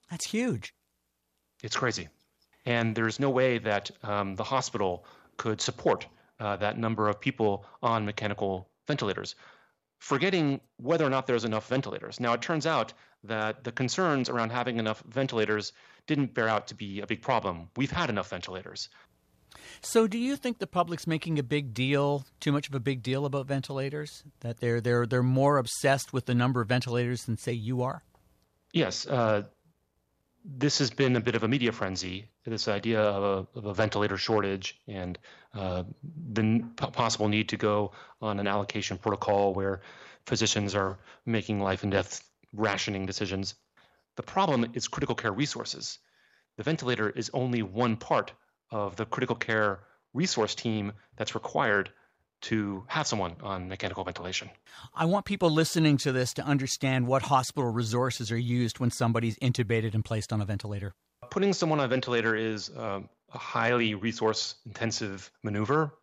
That's 0.09 0.25
huge. 0.25 0.73
It's 1.61 1.77
crazy. 1.77 2.09
And 2.65 2.95
there's 2.95 3.19
no 3.19 3.29
way 3.29 3.59
that 3.59 3.91
um, 4.01 4.35
the 4.35 4.43
hospital 4.43 5.05
could 5.37 5.61
support 5.61 6.07
uh, 6.39 6.55
that 6.57 6.79
number 6.79 7.07
of 7.07 7.19
people 7.19 7.65
on 7.83 8.05
mechanical 8.05 8.69
ventilators, 8.87 9.35
forgetting 9.99 10.61
whether 10.77 11.05
or 11.05 11.09
not 11.09 11.27
there's 11.27 11.45
enough 11.45 11.67
ventilators. 11.67 12.19
Now, 12.19 12.33
it 12.33 12.41
turns 12.41 12.65
out 12.65 12.93
that 13.23 13.63
the 13.63 13.71
concerns 13.71 14.29
around 14.29 14.51
having 14.51 14.77
enough 14.77 15.01
ventilators 15.07 15.73
didn't 16.07 16.33
bear 16.33 16.47
out 16.47 16.67
to 16.67 16.75
be 16.75 17.01
a 17.01 17.07
big 17.07 17.21
problem. 17.21 17.69
We've 17.75 17.91
had 17.91 18.09
enough 18.09 18.29
ventilators. 18.29 18.89
So, 19.81 20.07
do 20.07 20.17
you 20.17 20.35
think 20.35 20.59
the 20.59 20.67
public's 20.67 21.07
making 21.07 21.39
a 21.39 21.43
big 21.43 21.73
deal, 21.73 22.25
too 22.39 22.51
much 22.51 22.67
of 22.67 22.75
a 22.75 22.79
big 22.79 23.01
deal 23.01 23.25
about 23.25 23.47
ventilators? 23.47 24.23
That 24.41 24.59
they're 24.59 24.81
they're 24.81 25.05
they're 25.05 25.23
more 25.23 25.57
obsessed 25.57 26.11
with 26.11 26.25
the 26.25 26.35
number 26.35 26.61
of 26.61 26.67
ventilators 26.67 27.23
than 27.23 27.37
say 27.37 27.53
you 27.53 27.81
are? 27.81 28.03
Yes, 28.73 29.07
uh, 29.07 29.43
this 30.47 30.77
has 30.77 30.91
been 30.91 31.15
a 31.15 31.19
bit 31.19 31.35
of 31.35 31.43
a 31.43 31.47
media 31.47 31.71
frenzy. 31.71 32.29
This 32.45 32.67
idea 32.67 33.01
of 33.01 33.23
a, 33.55 33.59
of 33.59 33.65
a 33.65 33.73
ventilator 33.73 34.17
shortage 34.17 34.79
and 34.87 35.17
uh, 35.53 35.83
the 36.33 36.63
possible 36.91 37.27
need 37.27 37.49
to 37.49 37.57
go 37.57 37.91
on 38.21 38.39
an 38.39 38.47
allocation 38.47 38.97
protocol 38.97 39.53
where 39.53 39.81
physicians 40.27 40.75
are 40.75 40.99
making 41.25 41.59
life 41.59 41.83
and 41.83 41.91
death 41.91 42.23
rationing 42.53 43.05
decisions. 43.05 43.55
The 44.17 44.23
problem 44.23 44.71
is 44.73 44.87
critical 44.87 45.15
care 45.15 45.31
resources. 45.31 45.97
The 46.57 46.63
ventilator 46.63 47.09
is 47.09 47.31
only 47.33 47.63
one 47.63 47.97
part 47.97 48.31
of 48.71 48.95
the 48.95 49.05
critical 49.05 49.35
care 49.35 49.79
resource 50.13 50.55
team 50.55 50.93
that's 51.17 51.35
required 51.35 51.89
to 52.41 52.83
have 52.87 53.07
someone 53.07 53.35
on 53.41 53.67
mechanical 53.69 54.03
ventilation. 54.03 54.49
I 54.93 55.05
want 55.05 55.25
people 55.25 55.49
listening 55.49 55.97
to 55.97 56.11
this 56.11 56.33
to 56.35 56.43
understand 56.43 57.07
what 57.07 57.23
hospital 57.23 57.71
resources 57.71 58.31
are 58.31 58.37
used 58.37 58.79
when 58.79 58.91
somebody's 58.91 59.37
intubated 59.39 59.93
and 59.93 60.05
placed 60.05 60.31
on 60.31 60.41
a 60.41 60.45
ventilator. 60.45 60.93
Putting 61.31 61.53
someone 61.53 61.79
on 61.79 61.85
a 61.85 61.89
ventilator 61.89 62.35
is 62.35 62.69
um, 62.77 63.09
a 63.33 63.37
highly 63.37 63.95
resource 63.95 64.55
intensive 64.65 65.31
maneuver. 65.43 65.93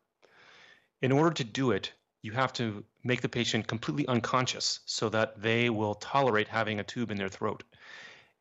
In 1.01 1.12
order 1.12 1.35
to 1.35 1.45
do 1.45 1.71
it, 1.71 1.93
you 2.23 2.33
have 2.33 2.53
to 2.55 2.85
make 3.05 3.21
the 3.21 3.29
patient 3.29 3.67
completely 3.67 4.07
unconscious 4.07 4.81
so 4.87 5.09
that 5.09 5.41
they 5.41 5.71
will 5.71 5.95
tolerate 5.95 6.49
having 6.49 6.81
a 6.81 6.85
tube 6.85 7.11
in 7.11 7.17
their 7.17 7.29
throat. 7.29 7.65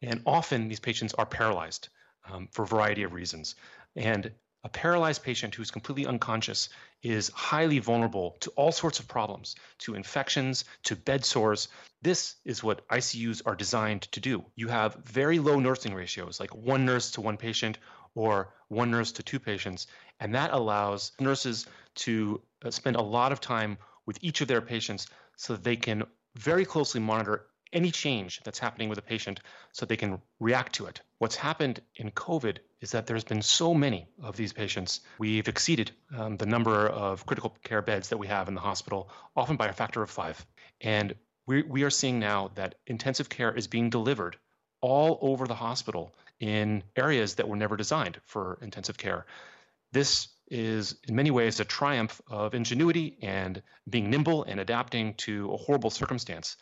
And 0.01 0.21
often 0.25 0.67
these 0.67 0.79
patients 0.79 1.13
are 1.15 1.25
paralyzed 1.25 1.89
um, 2.31 2.47
for 2.51 2.63
a 2.63 2.67
variety 2.67 3.03
of 3.03 3.13
reasons. 3.13 3.55
And 3.95 4.31
a 4.63 4.69
paralyzed 4.69 5.23
patient 5.23 5.55
who's 5.55 5.71
completely 5.71 6.05
unconscious 6.05 6.69
is 7.03 7.29
highly 7.29 7.79
vulnerable 7.79 8.37
to 8.41 8.49
all 8.51 8.71
sorts 8.71 8.99
of 8.99 9.07
problems, 9.07 9.55
to 9.79 9.95
infections, 9.95 10.65
to 10.83 10.95
bed 10.95 11.25
sores. 11.25 11.67
This 12.01 12.35
is 12.45 12.63
what 12.63 12.87
ICUs 12.89 13.41
are 13.45 13.55
designed 13.55 14.03
to 14.13 14.19
do. 14.19 14.45
You 14.55 14.67
have 14.67 14.95
very 15.05 15.39
low 15.39 15.59
nursing 15.59 15.93
ratios, 15.93 16.39
like 16.39 16.53
one 16.53 16.85
nurse 16.85 17.11
to 17.11 17.21
one 17.21 17.37
patient 17.37 17.77
or 18.13 18.53
one 18.67 18.91
nurse 18.91 19.11
to 19.13 19.23
two 19.23 19.39
patients, 19.39 19.87
and 20.19 20.35
that 20.35 20.53
allows 20.53 21.11
nurses 21.19 21.65
to 21.95 22.41
uh, 22.63 22.71
spend 22.71 22.95
a 22.95 23.01
lot 23.01 23.31
of 23.31 23.41
time 23.41 23.77
with 24.05 24.17
each 24.21 24.41
of 24.41 24.47
their 24.47 24.61
patients 24.61 25.07
so 25.35 25.53
that 25.53 25.63
they 25.63 25.75
can 25.75 26.03
very 26.35 26.65
closely 26.65 27.01
monitor 27.01 27.47
any 27.73 27.91
change 27.91 28.41
that's 28.43 28.59
happening 28.59 28.89
with 28.89 28.97
a 28.97 29.01
patient 29.01 29.39
so 29.71 29.85
they 29.85 29.97
can 29.97 30.21
react 30.39 30.73
to 30.73 30.85
it. 30.85 31.01
What's 31.19 31.35
happened 31.35 31.81
in 31.95 32.11
COVID 32.11 32.57
is 32.81 32.91
that 32.91 33.05
there's 33.05 33.23
been 33.23 33.41
so 33.41 33.73
many 33.73 34.07
of 34.21 34.35
these 34.35 34.53
patients. 34.53 35.01
We've 35.19 35.47
exceeded 35.47 35.91
um, 36.17 36.37
the 36.37 36.47
number 36.47 36.87
of 36.87 37.25
critical 37.25 37.55
care 37.63 37.81
beds 37.81 38.09
that 38.09 38.17
we 38.17 38.27
have 38.27 38.47
in 38.47 38.55
the 38.55 38.61
hospital, 38.61 39.09
often 39.35 39.55
by 39.55 39.67
a 39.67 39.73
factor 39.73 40.01
of 40.01 40.09
five. 40.09 40.43
And 40.81 41.13
we, 41.45 41.61
we 41.61 41.83
are 41.83 41.91
seeing 41.91 42.19
now 42.19 42.51
that 42.55 42.75
intensive 42.87 43.29
care 43.29 43.53
is 43.53 43.67
being 43.67 43.89
delivered 43.89 44.37
all 44.81 45.19
over 45.21 45.45
the 45.45 45.55
hospital 45.55 46.15
in 46.39 46.83
areas 46.95 47.35
that 47.35 47.47
were 47.47 47.55
never 47.55 47.77
designed 47.77 48.19
for 48.25 48.57
intensive 48.63 48.97
care. 48.97 49.27
This 49.91 50.29
is 50.47 50.95
in 51.07 51.15
many 51.15 51.29
ways 51.31 51.59
a 51.59 51.65
triumph 51.65 52.19
of 52.27 52.55
ingenuity 52.55 53.17
and 53.21 53.61
being 53.87 54.09
nimble 54.09 54.43
and 54.43 54.59
adapting 54.59 55.13
to 55.13 55.51
a 55.53 55.57
horrible 55.57 55.91
circumstance. 55.91 56.57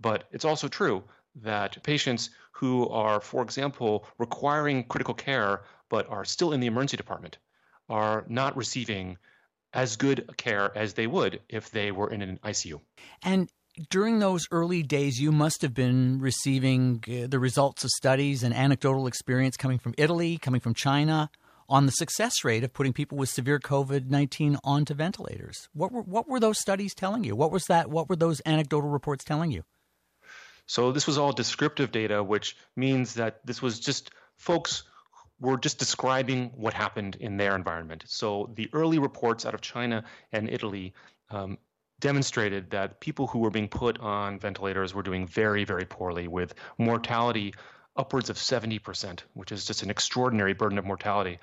But 0.00 0.24
it's 0.32 0.44
also 0.44 0.68
true 0.68 1.04
that 1.36 1.82
patients 1.82 2.30
who 2.52 2.88
are, 2.88 3.20
for 3.20 3.42
example, 3.42 4.06
requiring 4.18 4.84
critical 4.84 5.14
care 5.14 5.62
but 5.88 6.08
are 6.08 6.24
still 6.24 6.52
in 6.52 6.60
the 6.60 6.66
emergency 6.66 6.96
department 6.96 7.38
are 7.88 8.24
not 8.28 8.56
receiving 8.56 9.18
as 9.74 9.96
good 9.96 10.30
care 10.36 10.76
as 10.76 10.94
they 10.94 11.06
would 11.06 11.40
if 11.48 11.70
they 11.70 11.92
were 11.92 12.10
in 12.10 12.22
an 12.22 12.38
ICU. 12.44 12.80
And 13.22 13.50
during 13.90 14.18
those 14.18 14.46
early 14.50 14.82
days, 14.82 15.20
you 15.20 15.32
must 15.32 15.62
have 15.62 15.74
been 15.74 16.20
receiving 16.20 17.02
uh, 17.08 17.26
the 17.26 17.38
results 17.38 17.84
of 17.84 17.90
studies 17.90 18.42
and 18.42 18.54
anecdotal 18.54 19.06
experience 19.06 19.56
coming 19.56 19.78
from 19.78 19.94
Italy, 19.96 20.36
coming 20.36 20.60
from 20.60 20.74
China, 20.74 21.30
on 21.68 21.86
the 21.86 21.92
success 21.92 22.44
rate 22.44 22.64
of 22.64 22.74
putting 22.74 22.92
people 22.92 23.16
with 23.16 23.30
severe 23.30 23.58
COVID 23.58 24.10
nineteen 24.10 24.58
onto 24.62 24.92
ventilators. 24.92 25.68
What 25.72 25.90
were 25.90 26.02
what 26.02 26.28
were 26.28 26.40
those 26.40 26.58
studies 26.58 26.94
telling 26.94 27.24
you? 27.24 27.34
What 27.34 27.50
was 27.50 27.64
that? 27.64 27.88
What 27.88 28.10
were 28.10 28.16
those 28.16 28.42
anecdotal 28.44 28.90
reports 28.90 29.24
telling 29.24 29.50
you? 29.50 29.62
So 30.66 30.92
this 30.92 31.06
was 31.06 31.18
all 31.18 31.32
descriptive 31.32 31.92
data, 31.92 32.22
which 32.22 32.56
means 32.76 33.14
that 33.14 33.44
this 33.44 33.60
was 33.60 33.80
just 33.80 34.10
folks 34.36 34.84
were 35.40 35.58
just 35.58 35.78
describing 35.78 36.52
what 36.54 36.72
happened 36.72 37.16
in 37.16 37.36
their 37.36 37.56
environment. 37.56 38.04
So 38.06 38.50
the 38.54 38.70
early 38.72 38.98
reports 38.98 39.44
out 39.44 39.54
of 39.54 39.60
China 39.60 40.04
and 40.30 40.48
Italy, 40.48 40.94
um, 41.30 41.58
demonstrated 42.02 42.70
that 42.70 43.00
people 43.00 43.28
who 43.28 43.38
were 43.38 43.50
being 43.50 43.68
put 43.68 43.98
on 44.00 44.38
ventilators 44.38 44.92
were 44.92 45.04
doing 45.04 45.26
very, 45.26 45.64
very 45.64 45.84
poorly 45.84 46.26
with 46.26 46.52
mortality 46.76 47.54
upwards 47.96 48.28
of 48.28 48.36
70%, 48.36 49.20
which 49.34 49.52
is 49.52 49.64
just 49.64 49.82
an 49.82 49.90
extraordinary 49.90 50.52
burden 50.52 50.78
of 50.78 50.84
mortality. 50.84 51.38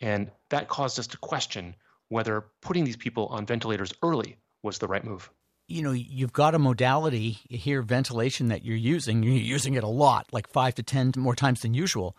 And 0.00 0.30
that 0.48 0.68
caused 0.68 0.98
us 0.98 1.06
to 1.08 1.18
question 1.18 1.76
whether 2.08 2.46
putting 2.60 2.84
these 2.84 2.96
people 2.96 3.26
on 3.28 3.46
ventilators 3.46 3.94
early 4.02 4.36
was 4.62 4.78
the 4.78 4.88
right 4.88 5.04
move. 5.04 5.30
You 5.70 5.82
know, 5.82 5.92
you've 5.92 6.32
got 6.32 6.56
a 6.56 6.58
modality 6.58 7.38
here, 7.48 7.80
ventilation, 7.80 8.48
that 8.48 8.64
you're 8.64 8.76
using. 8.76 9.22
You're 9.22 9.34
using 9.34 9.74
it 9.74 9.84
a 9.84 9.88
lot, 9.88 10.26
like 10.32 10.48
five 10.48 10.74
to 10.74 10.82
10 10.82 11.12
more 11.16 11.36
times 11.36 11.62
than 11.62 11.74
usual. 11.74 12.16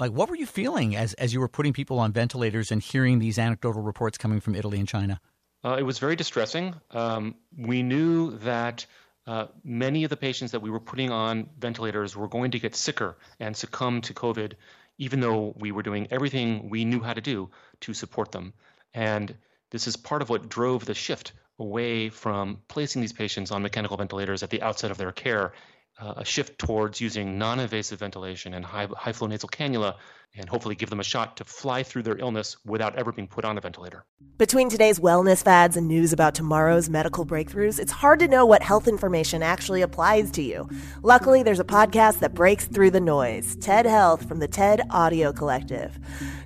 Like, 0.00 0.10
what 0.10 0.28
were 0.28 0.34
you 0.34 0.46
feeling 0.46 0.96
as, 0.96 1.14
as 1.14 1.32
you 1.32 1.38
were 1.38 1.48
putting 1.48 1.72
people 1.72 2.00
on 2.00 2.12
ventilators 2.12 2.72
and 2.72 2.82
hearing 2.82 3.20
these 3.20 3.38
anecdotal 3.38 3.82
reports 3.82 4.18
coming 4.18 4.40
from 4.40 4.56
Italy 4.56 4.80
and 4.80 4.88
China? 4.88 5.20
Uh, 5.64 5.76
it 5.78 5.84
was 5.84 6.00
very 6.00 6.16
distressing. 6.16 6.74
Um, 6.90 7.36
we 7.56 7.84
knew 7.84 8.36
that 8.38 8.84
uh, 9.28 9.46
many 9.62 10.02
of 10.02 10.10
the 10.10 10.16
patients 10.16 10.50
that 10.50 10.60
we 10.60 10.70
were 10.70 10.80
putting 10.80 11.12
on 11.12 11.48
ventilators 11.58 12.16
were 12.16 12.28
going 12.28 12.50
to 12.50 12.58
get 12.58 12.74
sicker 12.74 13.16
and 13.38 13.56
succumb 13.56 14.00
to 14.00 14.12
COVID, 14.12 14.54
even 14.98 15.20
though 15.20 15.54
we 15.56 15.70
were 15.70 15.84
doing 15.84 16.08
everything 16.10 16.68
we 16.68 16.84
knew 16.84 17.00
how 17.00 17.12
to 17.12 17.20
do 17.20 17.48
to 17.82 17.94
support 17.94 18.32
them. 18.32 18.52
And 18.92 19.36
this 19.70 19.86
is 19.86 19.96
part 19.96 20.20
of 20.20 20.30
what 20.30 20.48
drove 20.48 20.84
the 20.84 20.94
shift 20.94 21.32
away 21.58 22.08
from 22.08 22.58
placing 22.68 23.00
these 23.00 23.12
patients 23.12 23.50
on 23.50 23.62
mechanical 23.62 23.96
ventilators 23.96 24.42
at 24.42 24.50
the 24.50 24.62
outset 24.62 24.90
of 24.90 24.98
their 24.98 25.12
care 25.12 25.52
uh, 25.98 26.14
a 26.18 26.24
shift 26.24 26.58
towards 26.58 27.00
using 27.00 27.38
non-invasive 27.38 27.98
ventilation 27.98 28.54
and 28.54 28.64
high, 28.64 28.86
high 28.96 29.12
flow 29.12 29.28
nasal 29.28 29.48
cannula 29.48 29.96
and 30.34 30.48
hopefully 30.48 30.74
give 30.74 30.90
them 30.90 31.00
a 31.00 31.04
shot 31.04 31.36
to 31.36 31.44
fly 31.44 31.82
through 31.82 32.02
their 32.02 32.18
illness 32.18 32.56
without 32.64 32.96
ever 32.96 33.12
being 33.12 33.28
put 33.28 33.44
on 33.44 33.56
a 33.56 33.60
ventilator. 33.60 34.04
Between 34.38 34.68
today's 34.68 35.00
wellness 35.00 35.42
fads 35.42 35.76
and 35.76 35.88
news 35.88 36.12
about 36.12 36.34
tomorrow's 36.34 36.90
medical 36.90 37.24
breakthroughs, 37.24 37.78
it's 37.78 37.92
hard 37.92 38.18
to 38.20 38.28
know 38.28 38.44
what 38.44 38.62
health 38.62 38.86
information 38.86 39.42
actually 39.42 39.80
applies 39.80 40.30
to 40.32 40.42
you. 40.42 40.68
Luckily, 41.02 41.42
there's 41.42 41.60
a 41.60 41.64
podcast 41.64 42.18
that 42.18 42.34
breaks 42.34 42.66
through 42.66 42.90
the 42.90 43.00
noise 43.00 43.56
TED 43.56 43.86
Health 43.86 44.28
from 44.28 44.38
the 44.38 44.48
TED 44.48 44.82
Audio 44.90 45.32
Collective. 45.32 45.98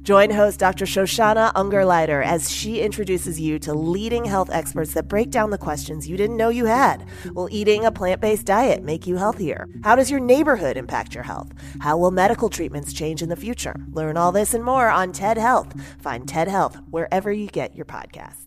Join 0.02 0.30
host 0.30 0.60
Dr. 0.60 0.84
Shoshana 0.84 1.52
Ungerleider 1.54 2.24
as 2.24 2.50
she 2.50 2.80
introduces 2.80 3.40
you 3.40 3.58
to 3.60 3.74
leading 3.74 4.24
health 4.24 4.50
experts 4.50 4.94
that 4.94 5.08
break 5.08 5.30
down 5.30 5.50
the 5.50 5.58
questions 5.58 6.08
you 6.08 6.16
didn't 6.16 6.36
know 6.36 6.48
you 6.48 6.66
had. 6.66 7.06
Will 7.34 7.48
eating 7.50 7.84
a 7.84 7.92
plant 7.92 8.20
based 8.20 8.46
diet 8.46 8.82
make 8.82 9.06
you 9.06 9.16
healthier? 9.16 9.68
How 9.82 9.96
does 9.96 10.10
your 10.10 10.20
neighborhood 10.20 10.76
impact 10.76 11.14
your 11.14 11.24
health? 11.24 11.52
How 11.80 11.98
will 11.98 12.10
medical 12.12 12.48
treatments 12.48 12.92
change 12.92 13.20
in 13.20 13.28
the 13.28 13.36
future? 13.36 13.79
Learn 13.92 14.16
all 14.16 14.32
this 14.32 14.54
and 14.54 14.64
more 14.64 14.88
on 14.88 15.12
TED 15.12 15.38
Health. 15.38 15.74
Find 16.00 16.28
TED 16.28 16.48
Health 16.48 16.76
wherever 16.90 17.32
you 17.32 17.46
get 17.46 17.74
your 17.74 17.86
podcasts. 17.86 18.46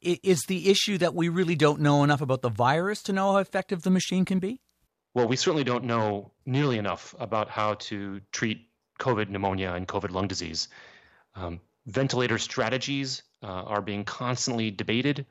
Is 0.00 0.44
the 0.46 0.70
issue 0.70 0.98
that 0.98 1.14
we 1.14 1.28
really 1.28 1.56
don't 1.56 1.80
know 1.80 2.04
enough 2.04 2.20
about 2.20 2.42
the 2.42 2.48
virus 2.48 3.02
to 3.04 3.12
know 3.12 3.32
how 3.32 3.38
effective 3.38 3.82
the 3.82 3.90
machine 3.90 4.24
can 4.24 4.38
be? 4.38 4.60
Well, 5.14 5.26
we 5.26 5.36
certainly 5.36 5.64
don't 5.64 5.84
know 5.84 6.32
nearly 6.44 6.78
enough 6.78 7.14
about 7.18 7.48
how 7.48 7.74
to 7.74 8.20
treat 8.32 8.68
COVID 9.00 9.30
pneumonia 9.30 9.72
and 9.72 9.88
COVID 9.88 10.10
lung 10.10 10.28
disease. 10.28 10.68
Um, 11.34 11.60
ventilator 11.86 12.38
strategies 12.38 13.22
uh, 13.42 13.46
are 13.46 13.82
being 13.82 14.04
constantly 14.04 14.70
debated. 14.70 15.26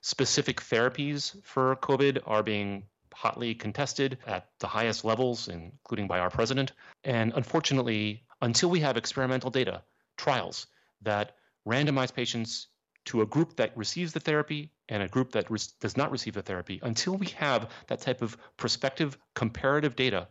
Specific 0.00 0.60
therapies 0.60 1.36
for 1.44 1.76
COVID 1.76 2.20
are 2.26 2.42
being 2.42 2.84
hotly 3.18 3.52
contested 3.52 4.16
at 4.28 4.46
the 4.60 4.68
highest 4.68 5.04
levels, 5.04 5.48
including 5.48 6.06
by 6.06 6.20
our 6.20 6.30
president. 6.30 6.72
And 7.02 7.32
unfortunately, 7.34 8.22
until 8.40 8.70
we 8.70 8.78
have 8.78 8.96
experimental 8.96 9.50
data, 9.50 9.82
trials 10.16 10.68
that 11.02 11.34
randomize 11.66 12.14
patients 12.14 12.68
to 13.06 13.22
a 13.22 13.26
group 13.26 13.56
that 13.56 13.76
receives 13.76 14.12
the 14.12 14.20
therapy 14.20 14.70
and 14.88 15.02
a 15.02 15.08
group 15.08 15.32
that 15.32 15.50
re- 15.50 15.58
does 15.80 15.96
not 15.96 16.12
receive 16.12 16.34
the 16.34 16.42
therapy, 16.42 16.78
until 16.84 17.16
we 17.16 17.26
have 17.30 17.70
that 17.88 18.00
type 18.00 18.22
of 18.22 18.36
prospective 18.56 19.18
comparative 19.34 19.96
data, 19.96 20.28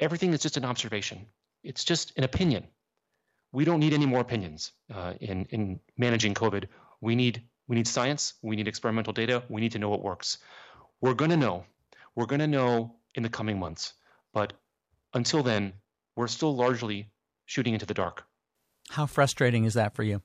everything 0.00 0.32
is 0.32 0.40
just 0.40 0.56
an 0.56 0.64
observation. 0.64 1.26
It's 1.62 1.84
just 1.84 2.12
an 2.16 2.24
opinion. 2.24 2.64
We 3.52 3.64
don't 3.64 3.78
need 3.78 3.92
any 3.92 4.06
more 4.06 4.20
opinions 4.20 4.72
uh, 4.92 5.14
in, 5.20 5.44
in 5.50 5.78
managing 5.96 6.34
COVID. 6.34 6.64
We 7.00 7.14
need, 7.14 7.42
we 7.68 7.76
need 7.76 7.86
science, 7.86 8.34
we 8.42 8.56
need 8.56 8.66
experimental 8.66 9.12
data, 9.12 9.44
we 9.48 9.60
need 9.60 9.72
to 9.72 9.78
know 9.78 9.90
what 9.90 10.02
works. 10.02 10.38
We're 11.00 11.14
going 11.14 11.30
to 11.30 11.36
know 11.36 11.64
we're 12.20 12.26
going 12.26 12.40
to 12.40 12.46
know 12.46 12.96
in 13.14 13.22
the 13.22 13.30
coming 13.30 13.58
months. 13.58 13.94
But 14.34 14.52
until 15.14 15.42
then, 15.42 15.72
we're 16.16 16.28
still 16.28 16.54
largely 16.54 17.10
shooting 17.46 17.72
into 17.72 17.86
the 17.86 17.94
dark. 17.94 18.24
How 18.90 19.06
frustrating 19.06 19.64
is 19.64 19.74
that 19.74 19.94
for 19.94 20.02
you? 20.02 20.20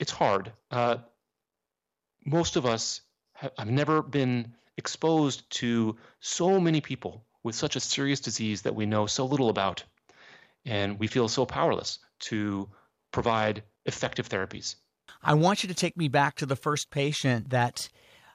It's 0.00 0.10
hard. 0.10 0.52
Uh, 0.68 0.96
most 2.24 2.56
of 2.56 2.66
us 2.66 3.02
have, 3.34 3.52
have 3.56 3.70
never 3.70 4.02
been 4.02 4.54
exposed 4.76 5.48
to 5.50 5.96
so 6.18 6.58
many 6.58 6.80
people 6.80 7.24
with 7.44 7.54
such 7.54 7.76
a 7.76 7.80
serious 7.80 8.18
disease 8.18 8.62
that 8.62 8.74
we 8.74 8.84
know 8.84 9.06
so 9.06 9.26
little 9.26 9.48
about. 9.48 9.84
And 10.64 10.98
we 10.98 11.06
feel 11.06 11.28
so 11.28 11.46
powerless 11.46 12.00
to 12.30 12.68
provide 13.12 13.62
effective 13.84 14.28
therapies. 14.28 14.74
I 15.22 15.34
want 15.34 15.62
you 15.62 15.68
to 15.68 15.74
take 15.74 15.96
me 15.96 16.08
back 16.08 16.34
to 16.36 16.46
the 16.46 16.56
first 16.56 16.90
patient 16.90 17.50
that 17.50 17.88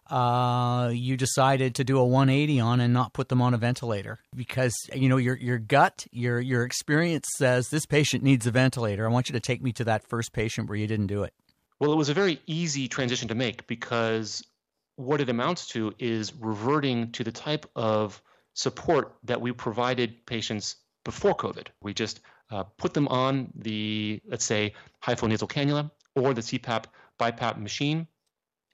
uh, 0.10 0.90
you 0.94 1.16
decided 1.16 1.76
to 1.76 1.84
do 1.84 1.98
a 1.98 2.06
180 2.06 2.60
on 2.60 2.80
and 2.80 2.94
not 2.94 3.14
put 3.14 3.30
them 3.30 3.42
on 3.42 3.54
a 3.54 3.58
ventilator 3.58 4.20
because 4.36 4.74
you 4.94 5.08
know 5.08 5.18
your 5.18 5.38
your 5.38 5.58
gut, 5.58 6.06
your 6.12 6.40
your 6.40 6.64
experience 6.64 7.28
says 7.38 7.70
this 7.70 7.86
patient 7.86 8.24
needs 8.24 8.46
a 8.48 8.52
ventilator. 8.52 9.06
I 9.06 9.12
want 9.12 9.30
you 9.30 9.34
to 9.34 9.40
take 9.40 9.62
me 9.62 9.72
to 9.74 9.84
that 9.86 10.08
first 10.08 10.34
patient 10.34 10.68
where 10.70 10.78
you 10.78 10.88
didn't 10.88 11.08
do 11.08 11.24
it. 11.24 11.34
Well, 11.80 11.94
it 11.94 11.98
was 11.98 12.10
a 12.10 12.14
very 12.14 12.40
easy 12.46 12.88
transition 12.88 13.28
to 13.30 13.36
make 13.36 13.66
because 13.68 14.44
what 14.98 15.22
it 15.22 15.30
amounts 15.30 15.68
to 15.68 15.94
is 15.98 16.34
reverting 16.36 17.12
to 17.14 17.24
the 17.24 17.32
type 17.32 17.66
of 17.76 18.22
support 18.54 19.16
that 19.24 19.42
we 19.42 19.52
provided 19.52 20.26
patients 20.26 20.76
before 21.04 21.36
COVID. 21.36 21.68
We 21.82 21.94
just 21.94 22.20
uh, 22.52 22.64
put 22.78 22.94
them 22.94 23.08
on 23.08 23.52
the, 23.56 24.22
let's 24.28 24.46
say, 24.46 24.74
high 25.00 25.16
flow 25.16 25.30
nasal 25.30 25.48
cannula 25.48 25.90
or 26.16 26.34
the 26.34 26.42
CPAP 26.42 26.86
BiPAP 27.20 27.58
machine, 27.58 28.08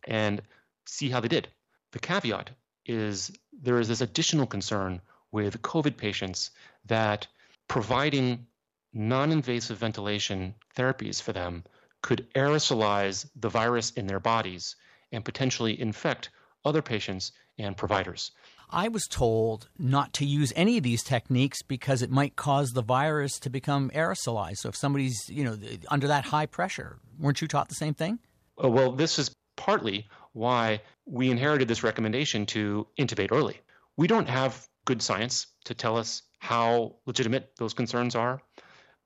and 0.06 0.42
see 0.88 1.10
how 1.10 1.19
they 1.19 1.28
did. 1.28 1.47
The 1.91 2.00
caveat 2.00 2.52
is 2.86 3.32
there 3.54 3.80
is 3.80 3.88
this 3.88 4.02
additional 4.02 4.47
concern 4.47 5.02
with 5.32 5.62
COVID 5.62 5.97
patients 5.97 6.52
that 6.86 7.28
providing 7.67 8.47
non 8.93 9.32
invasive 9.32 9.78
ventilation 9.78 10.56
therapies 10.76 11.21
for 11.21 11.34
them 11.34 11.63
could 12.02 12.28
aerosolize 12.34 13.30
the 13.36 13.50
virus 13.50 13.91
in 13.91 14.08
their 14.08 14.19
bodies 14.19 14.76
and 15.12 15.26
potentially 15.26 15.80
infect 15.80 16.30
other 16.63 16.82
patients 16.82 17.32
and 17.58 17.76
providers. 17.76 18.32
I 18.69 18.89
was 18.89 19.04
told 19.10 19.69
not 19.80 20.12
to 20.13 20.26
use 20.26 20.52
any 20.56 20.78
of 20.78 20.84
these 20.84 21.04
techniques 21.04 21.62
because 21.62 22.02
it 22.02 22.12
might 22.12 22.36
cause 22.36 22.71
the 22.71 22.82
virus 22.82 23.39
to 23.39 23.50
become 23.50 23.89
aerosolized. 23.91 24.58
So 24.58 24.69
if 24.69 24.76
somebody's, 24.76 25.17
you 25.30 25.43
know, 25.45 25.58
under 25.89 26.08
that 26.08 26.26
high 26.26 26.47
pressure, 26.47 26.97
weren't 27.17 27.41
you 27.41 27.47
taught 27.47 27.69
the 27.69 27.76
same 27.76 27.93
thing? 27.93 28.19
Uh, 28.62 28.69
well, 28.69 28.91
this 28.91 29.19
is 29.19 29.34
partly 29.56 30.08
why 30.38 30.82
we 31.06 31.32
inherited 31.32 31.67
this 31.67 31.84
recommendation 31.84 32.45
to 32.45 32.88
intubate 33.00 33.32
early. 33.32 33.60
We 33.97 34.08
don't 34.08 34.30
have 34.30 34.67
good 34.86 35.02
science 35.02 35.47
to 35.65 35.73
tell 35.73 35.97
us 35.97 36.21
how 36.39 36.95
legitimate 37.06 37.52
those 37.58 37.73
concerns 37.73 38.15
are. 38.15 38.41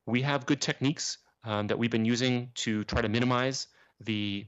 We 0.05 0.21
have 0.23 0.45
good 0.45 0.61
techniques 0.61 1.17
um, 1.43 1.67
that 1.67 1.79
we've 1.79 1.89
been 1.89 2.05
using 2.05 2.51
to 2.55 2.83
try 2.83 3.01
to 3.01 3.09
minimize 3.09 3.67
the 4.01 4.45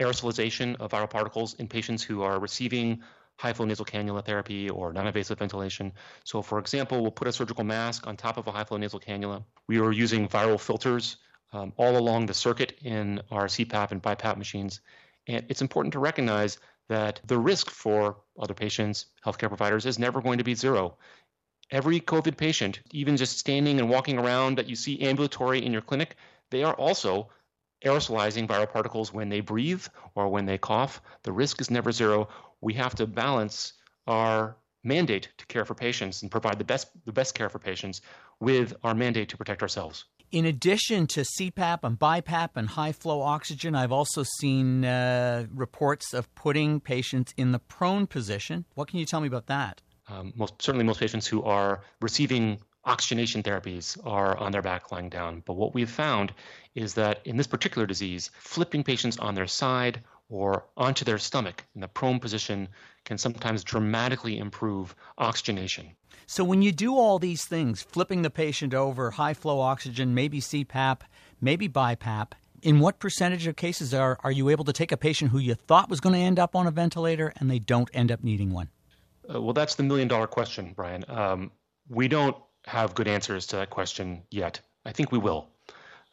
aerosolization 0.00 0.76
of 0.80 0.92
viral 0.92 1.10
particles 1.10 1.54
in 1.54 1.68
patients 1.68 2.02
who 2.02 2.22
are 2.22 2.38
receiving 2.38 3.02
high 3.36 3.52
flow 3.52 3.66
nasal 3.66 3.84
cannula 3.84 4.24
therapy 4.24 4.70
or 4.70 4.92
non 4.92 5.06
invasive 5.06 5.38
ventilation. 5.38 5.92
So, 6.24 6.42
for 6.42 6.58
example, 6.58 7.02
we'll 7.02 7.10
put 7.10 7.28
a 7.28 7.32
surgical 7.32 7.64
mask 7.64 8.06
on 8.06 8.16
top 8.16 8.36
of 8.36 8.46
a 8.46 8.52
high 8.52 8.64
flow 8.64 8.78
nasal 8.78 9.00
cannula. 9.00 9.44
We 9.66 9.80
are 9.80 9.92
using 9.92 10.28
viral 10.28 10.60
filters 10.60 11.16
um, 11.52 11.72
all 11.76 11.96
along 11.96 12.26
the 12.26 12.34
circuit 12.34 12.78
in 12.82 13.20
our 13.30 13.46
CPAP 13.46 13.90
and 13.90 14.02
BiPAP 14.02 14.36
machines. 14.36 14.80
And 15.28 15.44
it's 15.48 15.62
important 15.62 15.92
to 15.92 15.98
recognize 15.98 16.58
that 16.88 17.20
the 17.26 17.38
risk 17.38 17.70
for 17.70 18.18
other 18.38 18.54
patients, 18.54 19.06
healthcare 19.24 19.48
providers, 19.48 19.86
is 19.86 19.98
never 19.98 20.20
going 20.20 20.38
to 20.38 20.44
be 20.44 20.54
zero. 20.54 20.98
Every 21.70 22.00
COVID 22.00 22.36
patient, 22.36 22.80
even 22.90 23.16
just 23.16 23.38
standing 23.38 23.78
and 23.78 23.88
walking 23.88 24.18
around 24.18 24.58
that 24.58 24.68
you 24.68 24.76
see 24.76 25.00
ambulatory 25.00 25.64
in 25.64 25.72
your 25.72 25.80
clinic, 25.80 26.16
they 26.50 26.64
are 26.64 26.74
also 26.74 27.30
aerosolizing 27.84 28.46
viral 28.46 28.70
particles 28.70 29.12
when 29.12 29.28
they 29.28 29.40
breathe 29.40 29.86
or 30.14 30.28
when 30.28 30.44
they 30.44 30.58
cough. 30.58 31.00
The 31.22 31.32
risk 31.32 31.60
is 31.60 31.70
never 31.70 31.92
zero. 31.92 32.28
We 32.60 32.74
have 32.74 32.94
to 32.96 33.06
balance 33.06 33.72
our 34.06 34.56
mandate 34.84 35.28
to 35.38 35.46
care 35.46 35.64
for 35.64 35.74
patients 35.74 36.22
and 36.22 36.30
provide 36.30 36.58
the 36.58 36.64
best 36.64 36.88
the 37.04 37.12
best 37.12 37.34
care 37.34 37.48
for 37.48 37.58
patients 37.58 38.02
with 38.40 38.74
our 38.82 38.94
mandate 38.94 39.28
to 39.30 39.36
protect 39.36 39.62
ourselves. 39.62 40.04
In 40.32 40.46
addition 40.46 41.06
to 41.08 41.20
CPAP 41.20 41.80
and 41.82 41.98
BiPAP 41.98 42.50
and 42.56 42.66
high 42.66 42.92
flow 42.92 43.20
oxygen, 43.20 43.74
I've 43.74 43.92
also 43.92 44.22
seen 44.40 44.82
uh, 44.82 45.44
reports 45.54 46.14
of 46.14 46.34
putting 46.34 46.80
patients 46.80 47.34
in 47.36 47.52
the 47.52 47.58
prone 47.58 48.06
position. 48.06 48.64
What 48.74 48.88
can 48.88 48.98
you 48.98 49.04
tell 49.04 49.20
me 49.20 49.28
about 49.28 49.48
that? 49.48 49.82
Um, 50.08 50.32
most 50.34 50.62
certainly, 50.62 50.86
most 50.86 51.00
patients 51.00 51.26
who 51.26 51.42
are 51.42 51.82
receiving 52.00 52.60
oxygenation 52.86 53.42
therapies 53.42 53.98
are 54.06 54.34
on 54.38 54.52
their 54.52 54.62
back 54.62 54.90
lying 54.90 55.10
down. 55.10 55.42
But 55.44 55.54
what 55.54 55.74
we've 55.74 55.90
found 55.90 56.32
is 56.74 56.94
that 56.94 57.20
in 57.26 57.36
this 57.36 57.46
particular 57.46 57.86
disease, 57.86 58.30
flipping 58.38 58.82
patients 58.84 59.18
on 59.18 59.34
their 59.34 59.46
side 59.46 60.00
or 60.28 60.64
onto 60.76 61.04
their 61.04 61.18
stomach 61.18 61.64
in 61.74 61.80
the 61.80 61.88
prone 61.88 62.18
position 62.18 62.68
can 63.04 63.18
sometimes 63.18 63.64
dramatically 63.64 64.38
improve 64.38 64.94
oxygenation. 65.18 65.90
So, 66.26 66.44
when 66.44 66.62
you 66.62 66.72
do 66.72 66.96
all 66.96 67.18
these 67.18 67.44
things, 67.44 67.82
flipping 67.82 68.22
the 68.22 68.30
patient 68.30 68.72
over, 68.74 69.10
high 69.10 69.34
flow 69.34 69.60
oxygen, 69.60 70.14
maybe 70.14 70.40
CPAP, 70.40 71.00
maybe 71.40 71.68
BiPAP, 71.68 72.32
in 72.62 72.78
what 72.78 73.00
percentage 73.00 73.46
of 73.46 73.56
cases 73.56 73.92
are, 73.92 74.18
are 74.22 74.30
you 74.30 74.48
able 74.48 74.64
to 74.64 74.72
take 74.72 74.92
a 74.92 74.96
patient 74.96 75.32
who 75.32 75.38
you 75.38 75.54
thought 75.54 75.90
was 75.90 76.00
going 76.00 76.14
to 76.14 76.20
end 76.20 76.38
up 76.38 76.54
on 76.54 76.66
a 76.66 76.70
ventilator 76.70 77.32
and 77.36 77.50
they 77.50 77.58
don't 77.58 77.90
end 77.92 78.12
up 78.12 78.22
needing 78.22 78.52
one? 78.52 78.68
Uh, 79.32 79.40
well, 79.40 79.52
that's 79.52 79.74
the 79.74 79.82
million 79.82 80.08
dollar 80.08 80.26
question, 80.26 80.72
Brian. 80.74 81.04
Um, 81.08 81.50
we 81.88 82.08
don't 82.08 82.36
have 82.66 82.94
good 82.94 83.08
answers 83.08 83.46
to 83.48 83.56
that 83.56 83.70
question 83.70 84.22
yet. 84.30 84.60
I 84.84 84.92
think 84.92 85.12
we 85.12 85.18
will. 85.18 85.48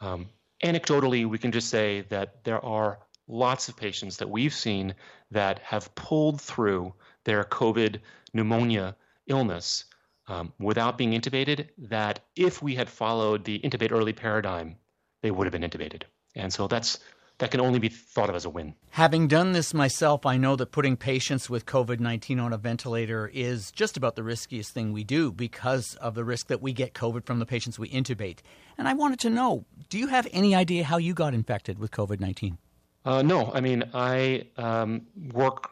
Um, 0.02 0.30
anecdotally, 0.64 1.26
we 1.26 1.38
can 1.38 1.52
just 1.52 1.70
say 1.70 2.02
that 2.10 2.44
there 2.44 2.64
are 2.64 3.00
lots 3.30 3.70
of 3.70 3.78
patients 3.78 4.18
that 4.18 4.30
we've 4.30 4.54
seen 4.54 4.94
that 5.32 5.60
have 5.60 5.94
pulled 5.96 6.42
through 6.42 6.94
their 7.24 7.44
COVID 7.44 8.00
pneumonia 8.34 8.96
illness 9.28 9.86
um, 10.28 10.52
without 10.60 10.98
being 10.98 11.12
intubated, 11.12 11.70
that 11.78 12.20
if 12.36 12.62
we 12.62 12.76
had 12.76 12.90
followed 12.90 13.46
the 13.46 13.60
intubate 13.60 13.92
early 13.92 14.14
paradigm, 14.14 14.76
they 15.22 15.32
would 15.32 15.46
have 15.46 15.52
been 15.52 15.70
intubated. 15.70 16.04
And 16.36 16.52
so 16.52 16.68
that's 16.68 17.00
that 17.40 17.52
can 17.52 17.62
only 17.62 17.80
be 17.80 17.88
thought 17.88 18.30
of 18.30 18.36
as 18.36 18.44
a 18.44 18.50
win. 18.50 18.76
Having 18.90 19.30
done 19.30 19.54
this 19.54 19.74
myself, 19.74 20.26
I 20.26 20.36
know 20.36 20.58
that 20.58 20.74
putting 20.74 20.98
patients 20.98 21.50
with 21.50 21.66
COVID 21.66 22.00
19 22.00 22.40
on 22.40 22.54
a 22.54 22.58
ventilator 22.58 23.32
is 23.34 23.72
just 23.72 23.96
about 23.96 24.16
the 24.16 24.24
riskiest 24.24 24.74
thing 24.74 24.92
we 24.92 25.04
do 25.04 25.32
because 25.32 25.96
of 25.96 26.16
the 26.16 26.26
risk 26.26 26.48
that 26.48 26.62
we 26.62 26.74
get 26.74 26.94
COVID 26.94 27.26
from 27.26 27.40
the 27.40 27.46
patients 27.46 27.80
we 27.80 27.90
intubate. 27.90 28.40
And 28.78 28.88
I 28.88 28.94
wanted 28.94 29.20
to 29.22 29.30
know 29.30 29.66
do 29.90 29.98
you 29.98 30.08
have 30.08 30.28
any 30.32 30.54
idea 30.54 30.84
how 30.84 30.98
you 30.98 31.14
got 31.14 31.34
infected 31.34 31.80
with 31.80 31.92
COVID 31.92 32.20
19? 32.20 32.58
Uh, 33.06 33.22
no, 33.22 33.52
I 33.54 33.62
mean, 33.62 33.84
I 33.94 34.48
um, 34.58 35.08
work 35.34 35.72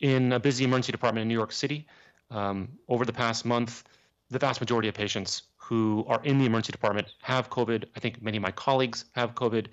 in 0.00 0.32
a 0.32 0.40
busy 0.40 0.64
emergency 0.64 0.92
department 0.92 1.22
in 1.22 1.28
New 1.28 1.34
York 1.34 1.52
City. 1.52 1.86
Um, 2.30 2.68
over 2.88 3.04
the 3.04 3.12
past 3.12 3.44
month, 3.44 3.84
the 4.30 4.38
vast 4.38 4.60
majority 4.60 4.88
of 4.88 4.94
patients 4.94 5.42
who 5.56 6.04
are 6.08 6.20
in 6.24 6.38
the 6.38 6.46
emergency 6.46 6.72
department 6.72 7.08
have 7.22 7.50
COVID. 7.50 7.84
I 7.96 8.00
think 8.00 8.22
many 8.22 8.36
of 8.36 8.42
my 8.42 8.50
colleagues 8.50 9.04
have 9.12 9.34
COVID. 9.34 9.66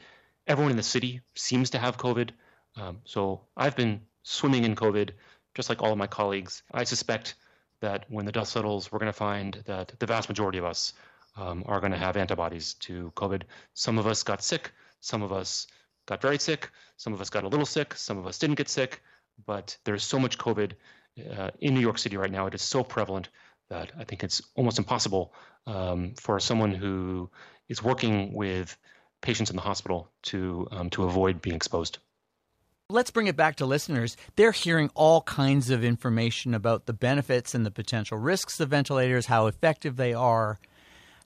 Everyone 0.45 0.71
in 0.71 0.77
the 0.77 0.83
city 0.83 1.21
seems 1.35 1.71
to 1.71 1.79
have 1.79 1.97
COVID. 1.97 2.29
Um, 2.75 2.99
so 3.05 3.41
I've 3.55 3.75
been 3.75 4.01
swimming 4.23 4.63
in 4.63 4.75
COVID, 4.75 5.11
just 5.55 5.69
like 5.69 5.81
all 5.81 5.91
of 5.91 5.97
my 5.97 6.07
colleagues. 6.07 6.63
I 6.71 6.83
suspect 6.83 7.35
that 7.81 8.05
when 8.09 8.25
the 8.25 8.31
dust 8.31 8.53
settles, 8.53 8.91
we're 8.91 8.99
going 8.99 9.11
to 9.11 9.17
find 9.17 9.61
that 9.65 9.93
the 9.99 10.05
vast 10.05 10.29
majority 10.29 10.57
of 10.57 10.65
us 10.65 10.93
um, 11.35 11.63
are 11.67 11.79
going 11.79 11.91
to 11.91 11.97
have 11.97 12.17
antibodies 12.17 12.73
to 12.75 13.11
COVID. 13.15 13.43
Some 13.73 13.97
of 13.97 14.07
us 14.07 14.23
got 14.23 14.43
sick, 14.43 14.71
some 14.99 15.21
of 15.21 15.31
us 15.31 15.67
got 16.07 16.21
very 16.21 16.39
sick, 16.39 16.71
some 16.95 17.13
of 17.13 17.21
us 17.21 17.29
got 17.29 17.43
a 17.43 17.47
little 17.47 17.65
sick, 17.65 17.93
some 17.93 18.17
of 18.17 18.25
us 18.25 18.39
didn't 18.39 18.55
get 18.55 18.69
sick, 18.69 19.01
but 19.45 19.77
there's 19.83 20.03
so 20.03 20.17
much 20.17 20.37
COVID 20.37 20.71
uh, 21.37 21.51
in 21.59 21.73
New 21.73 21.81
York 21.81 21.99
City 21.99 22.17
right 22.17 22.31
now. 22.31 22.47
It 22.47 22.55
is 22.55 22.61
so 22.61 22.83
prevalent 22.83 23.29
that 23.69 23.91
I 23.99 24.03
think 24.03 24.23
it's 24.23 24.41
almost 24.55 24.79
impossible 24.79 25.33
um, 25.65 26.13
for 26.15 26.39
someone 26.39 26.73
who 26.73 27.29
is 27.67 27.83
working 27.83 28.33
with 28.33 28.77
patients 29.21 29.49
in 29.49 29.55
the 29.55 29.61
hospital 29.61 30.09
to 30.23 30.67
um, 30.71 30.89
to 30.91 31.03
avoid 31.03 31.41
being 31.41 31.55
exposed. 31.55 31.99
Let's 32.89 33.11
bring 33.11 33.27
it 33.27 33.35
back 33.35 33.57
to 33.57 33.65
listeners. 33.65 34.15
They're 34.37 34.53
hearing 34.53 34.89
all 34.95 35.21
kinds 35.21 35.69
of 35.69 35.83
information 35.83 36.53
about 36.53 36.85
the 36.85 36.93
benefits 36.93 37.53
and 37.53 37.65
the 37.65 37.71
potential 37.71 38.17
risks 38.17 38.61
of 38.61 38.69
ventilators, 38.69 39.25
how 39.25 39.47
effective 39.47 39.97
they 39.97 40.13
are. 40.13 40.57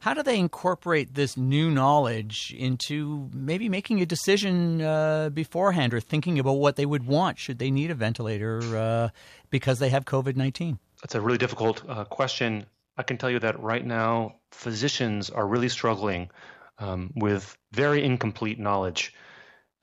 How 0.01 0.15
do 0.15 0.23
they 0.23 0.39
incorporate 0.39 1.13
this 1.13 1.37
new 1.37 1.69
knowledge 1.69 2.55
into 2.57 3.29
maybe 3.35 3.69
making 3.69 4.01
a 4.01 4.05
decision 4.07 4.81
uh, 4.81 5.29
beforehand 5.29 5.93
or 5.93 5.99
thinking 5.99 6.39
about 6.39 6.53
what 6.53 6.75
they 6.75 6.87
would 6.87 7.05
want 7.05 7.37
should 7.37 7.59
they 7.59 7.69
need 7.69 7.91
a 7.91 7.93
ventilator 7.93 8.61
uh, 8.75 9.09
because 9.51 9.77
they 9.77 9.89
have 9.89 10.05
COVID 10.05 10.35
19? 10.35 10.79
That's 11.03 11.13
a 11.13 11.21
really 11.21 11.37
difficult 11.37 11.87
uh, 11.87 12.05
question. 12.05 12.65
I 12.97 13.03
can 13.03 13.19
tell 13.19 13.29
you 13.29 13.37
that 13.41 13.61
right 13.61 13.85
now, 13.85 14.37
physicians 14.51 15.29
are 15.29 15.47
really 15.47 15.69
struggling 15.69 16.31
um, 16.79 17.11
with 17.15 17.55
very 17.71 18.03
incomplete 18.03 18.57
knowledge 18.57 19.13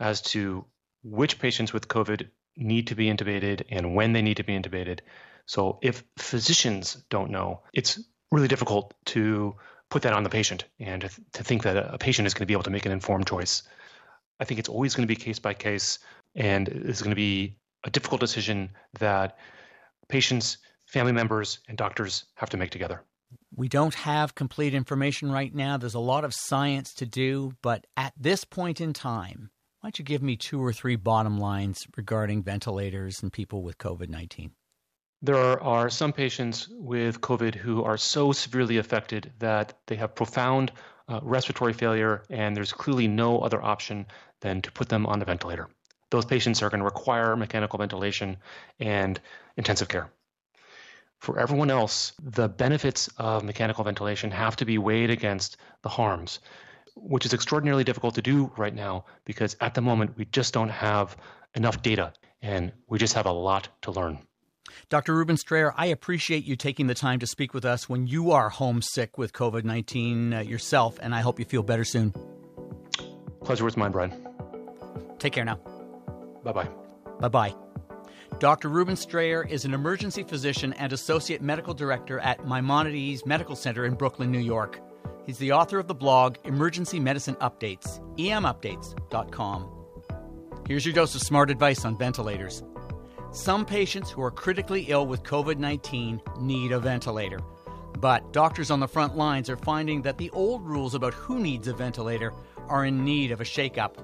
as 0.01 0.21
to 0.33 0.65
which 1.05 1.39
patients 1.39 1.73
with 1.73 1.87
COVID 1.87 2.29
need 2.57 2.89
to 2.89 2.97
be 2.97 3.07
intubated 3.07 3.67
and 3.71 3.95
when 3.95 4.15
they 4.15 4.23
need 4.23 4.39
to 4.39 4.45
be 4.45 4.59
intubated. 4.59 4.99
So, 5.47 5.79
if 5.81 6.03
physicians 6.19 6.95
don't 7.09 7.31
know, 7.31 7.63
it's 7.73 8.01
really 8.33 8.49
difficult 8.49 8.95
to 9.07 9.55
put 9.91 10.03
that 10.03 10.13
on 10.13 10.23
the 10.23 10.31
patient 10.31 10.65
and 10.79 11.03
to, 11.03 11.11
to 11.33 11.45
think 11.45 11.63
that 11.63 11.77
a 11.77 11.99
patient 11.99 12.27
is 12.27 12.35
going 12.35 12.43
to 12.43 12.47
be 12.47 12.53
able 12.53 12.63
to 12.65 12.71
make 12.71 12.87
an 12.87 12.93
informed 12.93 13.27
choice. 13.27 13.63
I 14.41 14.45
think 14.45 14.61
it's 14.61 14.69
always 14.69 14.95
going 14.95 15.07
to 15.07 15.15
be 15.15 15.17
case 15.17 15.39
by 15.39 15.55
case, 15.55 15.99
and 16.35 16.69
it's 16.69 17.03
going 17.03 17.11
to 17.11 17.17
be 17.17 17.57
a 17.85 17.91
difficult 17.91 18.21
decision 18.21 18.71
that 18.99 19.39
patients 20.09 20.59
family 20.87 21.13
members 21.13 21.61
and 21.69 21.77
doctors 21.77 22.25
have 22.35 22.51
to 22.51 22.57
make 22.57 22.71
together. 22.71 23.03
We 23.55 23.69
don't 23.69 23.95
have 23.95 24.35
complete 24.35 24.75
information 24.75 25.31
right 25.31 25.55
now. 25.55 25.77
There's 25.77 25.95
a 25.95 26.01
lot 26.01 26.25
of 26.25 26.33
science 26.35 26.95
to 26.95 27.07
do, 27.07 27.53
but 27.63 27.87
at 27.97 28.15
this 28.19 28.45
point 28.45 28.81
in 28.81 28.93
time, 28.95 29.51
why 29.81 29.89
don't 29.89 29.99
you 29.99 30.05
give 30.05 30.23
me 30.23 30.37
two 30.37 30.65
or 30.65 30.73
three 30.73 30.97
bottom 30.97 31.39
lines 31.39 31.87
regarding 31.97 32.43
ventilators 32.43 33.23
and 33.23 33.33
people 33.33 33.63
with 33.63 33.79
COVID 33.79 34.09
19? 34.09 34.53
There 35.21 35.61
are 35.61 35.91
some 35.91 36.13
patients 36.13 36.69
with 36.69 37.21
COVID 37.21 37.57
who 37.57 37.83
are 37.83 37.97
so 37.97 38.31
severely 38.31 38.77
affected 38.77 39.33
that 39.41 39.77
they 39.87 39.97
have 39.97 40.15
profound 40.15 40.71
uh, 41.09 41.19
respiratory 41.23 41.73
failure, 41.73 42.23
and 42.31 42.57
there's 42.57 42.73
clearly 42.73 43.09
no 43.09 43.41
other 43.41 43.61
option 43.61 44.07
than 44.41 44.63
to 44.63 44.71
put 44.71 44.89
them 44.89 45.07
on 45.07 45.21
a 45.21 45.25
ventilator. 45.25 45.69
Those 46.11 46.25
patients 46.25 46.63
are 46.63 46.71
going 46.71 46.79
to 46.79 46.85
require 46.85 47.35
mechanical 47.35 47.81
ventilation 47.81 48.37
and 48.79 49.21
intensive 49.57 49.89
care. 49.89 50.09
For 51.19 51.41
everyone 51.41 51.71
else, 51.71 52.13
the 52.23 52.49
benefits 52.49 53.09
of 53.19 53.43
mechanical 53.43 53.83
ventilation 53.83 54.31
have 54.31 54.55
to 54.57 54.65
be 54.65 54.79
weighed 54.79 55.11
against 55.11 55.57
the 55.83 55.89
harms, 55.89 56.39
which 56.95 57.27
is 57.27 57.35
extraordinarily 57.35 57.83
difficult 57.83 58.15
to 58.15 58.23
do 58.23 58.53
right 58.57 58.75
now 58.75 59.05
because 59.25 59.57
at 59.61 59.75
the 59.75 59.81
moment 59.81 60.17
we 60.17 60.27
just 60.27 60.55
don't 60.55 60.69
have 60.69 61.17
enough 61.55 61.83
data 61.83 62.13
and 62.41 62.73
we 62.87 63.01
just 63.01 63.15
have 63.15 63.27
a 63.27 63.33
lot 63.33 63.69
to 63.83 63.91
learn. 63.91 64.21
Dr. 64.89 65.15
Reuben 65.15 65.37
Strayer, 65.37 65.73
I 65.77 65.87
appreciate 65.87 66.45
you 66.45 66.57
taking 66.57 66.87
the 66.87 66.95
time 66.95 67.19
to 67.21 67.27
speak 67.27 67.55
with 67.55 67.65
us 67.65 67.89
when 67.89 68.07
you 68.07 68.31
are 68.33 68.49
homesick 68.49 69.19
with 69.19 69.33
COVID 69.33 69.65
19 69.65 70.33
uh, 70.33 70.41
yourself, 70.41 70.99
and 71.03 71.15
I 71.15 71.21
hope 71.21 71.39
you 71.39 71.45
feel 71.45 71.63
better 71.63 71.85
soon. 71.85 72.13
Pleasure 73.45 73.65
was 73.65 73.77
mine, 73.77 73.93
Brian. 73.93 74.27
Take 75.19 75.33
care 75.33 75.45
now. 75.45 75.57
Bye 76.45 76.53
bye. 76.53 76.69
Bye 77.21 77.29
bye. 77.29 77.55
Dr. 78.39 78.69
Reuben 78.69 78.95
Strayer 78.95 79.45
is 79.45 79.65
an 79.65 79.75
emergency 79.75 80.23
physician 80.23 80.73
and 80.75 80.93
associate 80.93 81.43
medical 81.43 81.75
director 81.75 82.21
at 82.21 82.47
Maimonides 82.47 83.27
Medical 83.27 83.57
Center 83.57 83.85
in 83.85 83.95
Brooklyn, 83.95 84.31
New 84.31 84.39
York. 84.39 84.81
He's 85.27 85.39
the 85.39 85.53
author 85.53 85.79
of 85.79 85.89
the 85.89 85.95
blog 85.95 86.37
Emergency 86.45 87.01
Medicine 87.01 87.35
Updates, 87.37 88.01
emupdates.com. 88.19 89.75
Here's 90.67 90.87
your 90.87 90.95
dose 90.95 91.15
of 91.15 91.23
smart 91.23 91.51
advice 91.51 91.85
on 91.85 91.99
ventilators. 91.99 92.63
Some 93.31 93.67
patients 93.67 94.11
who 94.11 94.23
are 94.23 94.31
critically 94.31 94.87
ill 94.89 95.07
with 95.07 95.23
COVID 95.23 95.59
19 95.59 96.23
need 96.41 96.73
a 96.73 96.81
ventilator. 96.81 97.39
But 97.99 98.33
doctors 98.33 98.71
on 98.71 98.81
the 98.81 98.89
front 98.89 99.19
lines 99.19 99.51
are 99.51 99.57
finding 99.59 100.01
that 100.03 100.17
the 100.17 100.31
old 100.31 100.65
rules 100.65 100.95
about 100.95 101.13
who 101.13 101.39
needs 101.39 101.69
a 101.69 101.75
ventilator 101.75 102.33
are 102.69 102.87
in 102.87 103.05
need 103.05 103.31
of 103.31 103.43
a 103.43 103.45
shakeup. 103.45 103.97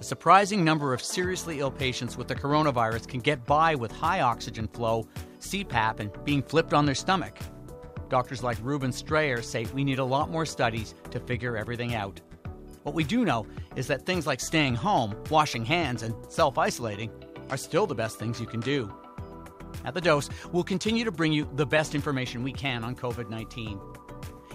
A 0.00 0.02
surprising 0.02 0.64
number 0.64 0.94
of 0.94 1.02
seriously 1.02 1.60
ill 1.60 1.70
patients 1.70 2.16
with 2.16 2.28
the 2.28 2.34
coronavirus 2.34 3.08
can 3.08 3.20
get 3.20 3.44
by 3.44 3.74
with 3.74 3.92
high 3.92 4.20
oxygen 4.20 4.66
flow, 4.68 5.06
CPAP, 5.40 6.00
and 6.00 6.24
being 6.24 6.42
flipped 6.42 6.72
on 6.72 6.86
their 6.86 6.94
stomach. 6.94 7.36
Doctors 8.08 8.42
like 8.42 8.56
Reuben 8.62 8.92
Strayer 8.92 9.42
say 9.42 9.66
we 9.74 9.84
need 9.84 9.98
a 9.98 10.04
lot 10.04 10.30
more 10.30 10.46
studies 10.46 10.94
to 11.10 11.20
figure 11.20 11.58
everything 11.58 11.94
out. 11.94 12.22
What 12.84 12.94
we 12.94 13.04
do 13.04 13.26
know 13.26 13.46
is 13.76 13.86
that 13.88 14.06
things 14.06 14.26
like 14.26 14.40
staying 14.40 14.76
home, 14.76 15.14
washing 15.28 15.64
hands, 15.66 16.02
and 16.02 16.14
self 16.30 16.56
isolating 16.56 17.10
are 17.50 17.56
still 17.56 17.86
the 17.86 17.94
best 17.94 18.18
things 18.18 18.40
you 18.40 18.46
can 18.46 18.60
do. 18.60 18.92
At 19.84 19.94
The 19.94 20.00
Dose, 20.00 20.28
we'll 20.52 20.64
continue 20.64 21.04
to 21.04 21.12
bring 21.12 21.32
you 21.32 21.48
the 21.54 21.66
best 21.66 21.94
information 21.94 22.42
we 22.42 22.52
can 22.52 22.84
on 22.84 22.94
COVID 22.94 23.30
19. 23.30 23.80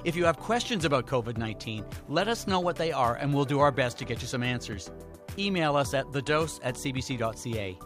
If 0.04 0.16
you 0.16 0.26
have 0.26 0.38
questions 0.38 0.86
about 0.86 1.08
COVID 1.08 1.38
19, 1.38 1.86
let 2.08 2.28
us 2.28 2.48
know 2.48 2.60
what 2.60 2.76
they 2.76 2.92
are 2.92 3.16
and 3.16 3.34
we'll 3.34 3.46
do 3.46 3.60
our 3.60 3.72
best 3.72 3.98
to 4.00 4.06
get 4.06 4.22
you 4.22 4.28
some 4.28 4.44
answers 4.44 4.90
email 5.38 5.76
us 5.76 5.94
at 5.94 6.12
thedose 6.12 6.60
at 6.64 6.76
cbc.ca. 6.76 7.78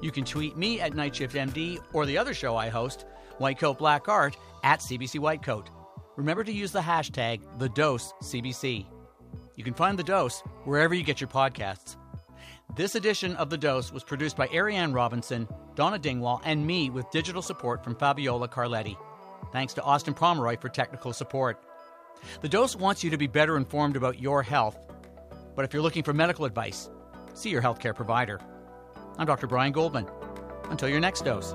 You 0.00 0.10
can 0.10 0.24
tweet 0.24 0.56
me 0.56 0.80
at 0.80 0.92
NightShiftMD 0.92 1.78
or 1.92 2.06
the 2.06 2.18
other 2.18 2.34
show 2.34 2.56
I 2.56 2.68
host, 2.68 3.06
White 3.38 3.58
Coat 3.58 3.78
Black 3.78 4.08
Art, 4.08 4.36
at 4.62 4.80
CBC 4.80 5.20
Whitecoat. 5.20 5.68
Remember 6.16 6.44
to 6.44 6.52
use 6.52 6.72
the 6.72 6.80
hashtag 6.80 7.40
TheDoseCBC. 7.58 8.86
You 9.56 9.64
can 9.64 9.74
find 9.74 9.98
The 9.98 10.04
Dose 10.04 10.40
wherever 10.64 10.94
you 10.94 11.02
get 11.02 11.20
your 11.20 11.28
podcasts. 11.28 11.96
This 12.76 12.94
edition 12.94 13.34
of 13.36 13.50
The 13.50 13.58
Dose 13.58 13.92
was 13.92 14.04
produced 14.04 14.36
by 14.36 14.46
Ariane 14.48 14.92
Robinson, 14.92 15.48
Donna 15.74 15.98
Dingwall, 15.98 16.40
and 16.44 16.64
me 16.64 16.90
with 16.90 17.10
digital 17.10 17.42
support 17.42 17.82
from 17.82 17.96
Fabiola 17.96 18.48
Carletti. 18.48 18.96
Thanks 19.52 19.74
to 19.74 19.82
Austin 19.82 20.14
Pomeroy 20.14 20.58
for 20.60 20.68
technical 20.68 21.12
support. 21.12 21.60
The 22.40 22.48
Dose 22.48 22.76
wants 22.76 23.02
you 23.02 23.10
to 23.10 23.16
be 23.16 23.26
better 23.26 23.56
informed 23.56 23.96
about 23.96 24.20
your 24.20 24.42
health. 24.42 24.78
But 25.56 25.64
if 25.64 25.72
you're 25.72 25.82
looking 25.82 26.04
for 26.04 26.12
medical 26.12 26.44
advice, 26.44 26.88
see 27.34 27.50
your 27.50 27.62
healthcare 27.62 27.94
provider. 27.94 28.38
I'm 29.16 29.26
Dr. 29.26 29.48
Brian 29.48 29.72
Goldman. 29.72 30.06
Until 30.70 30.88
your 30.88 31.00
next 31.00 31.24
dose. 31.24 31.54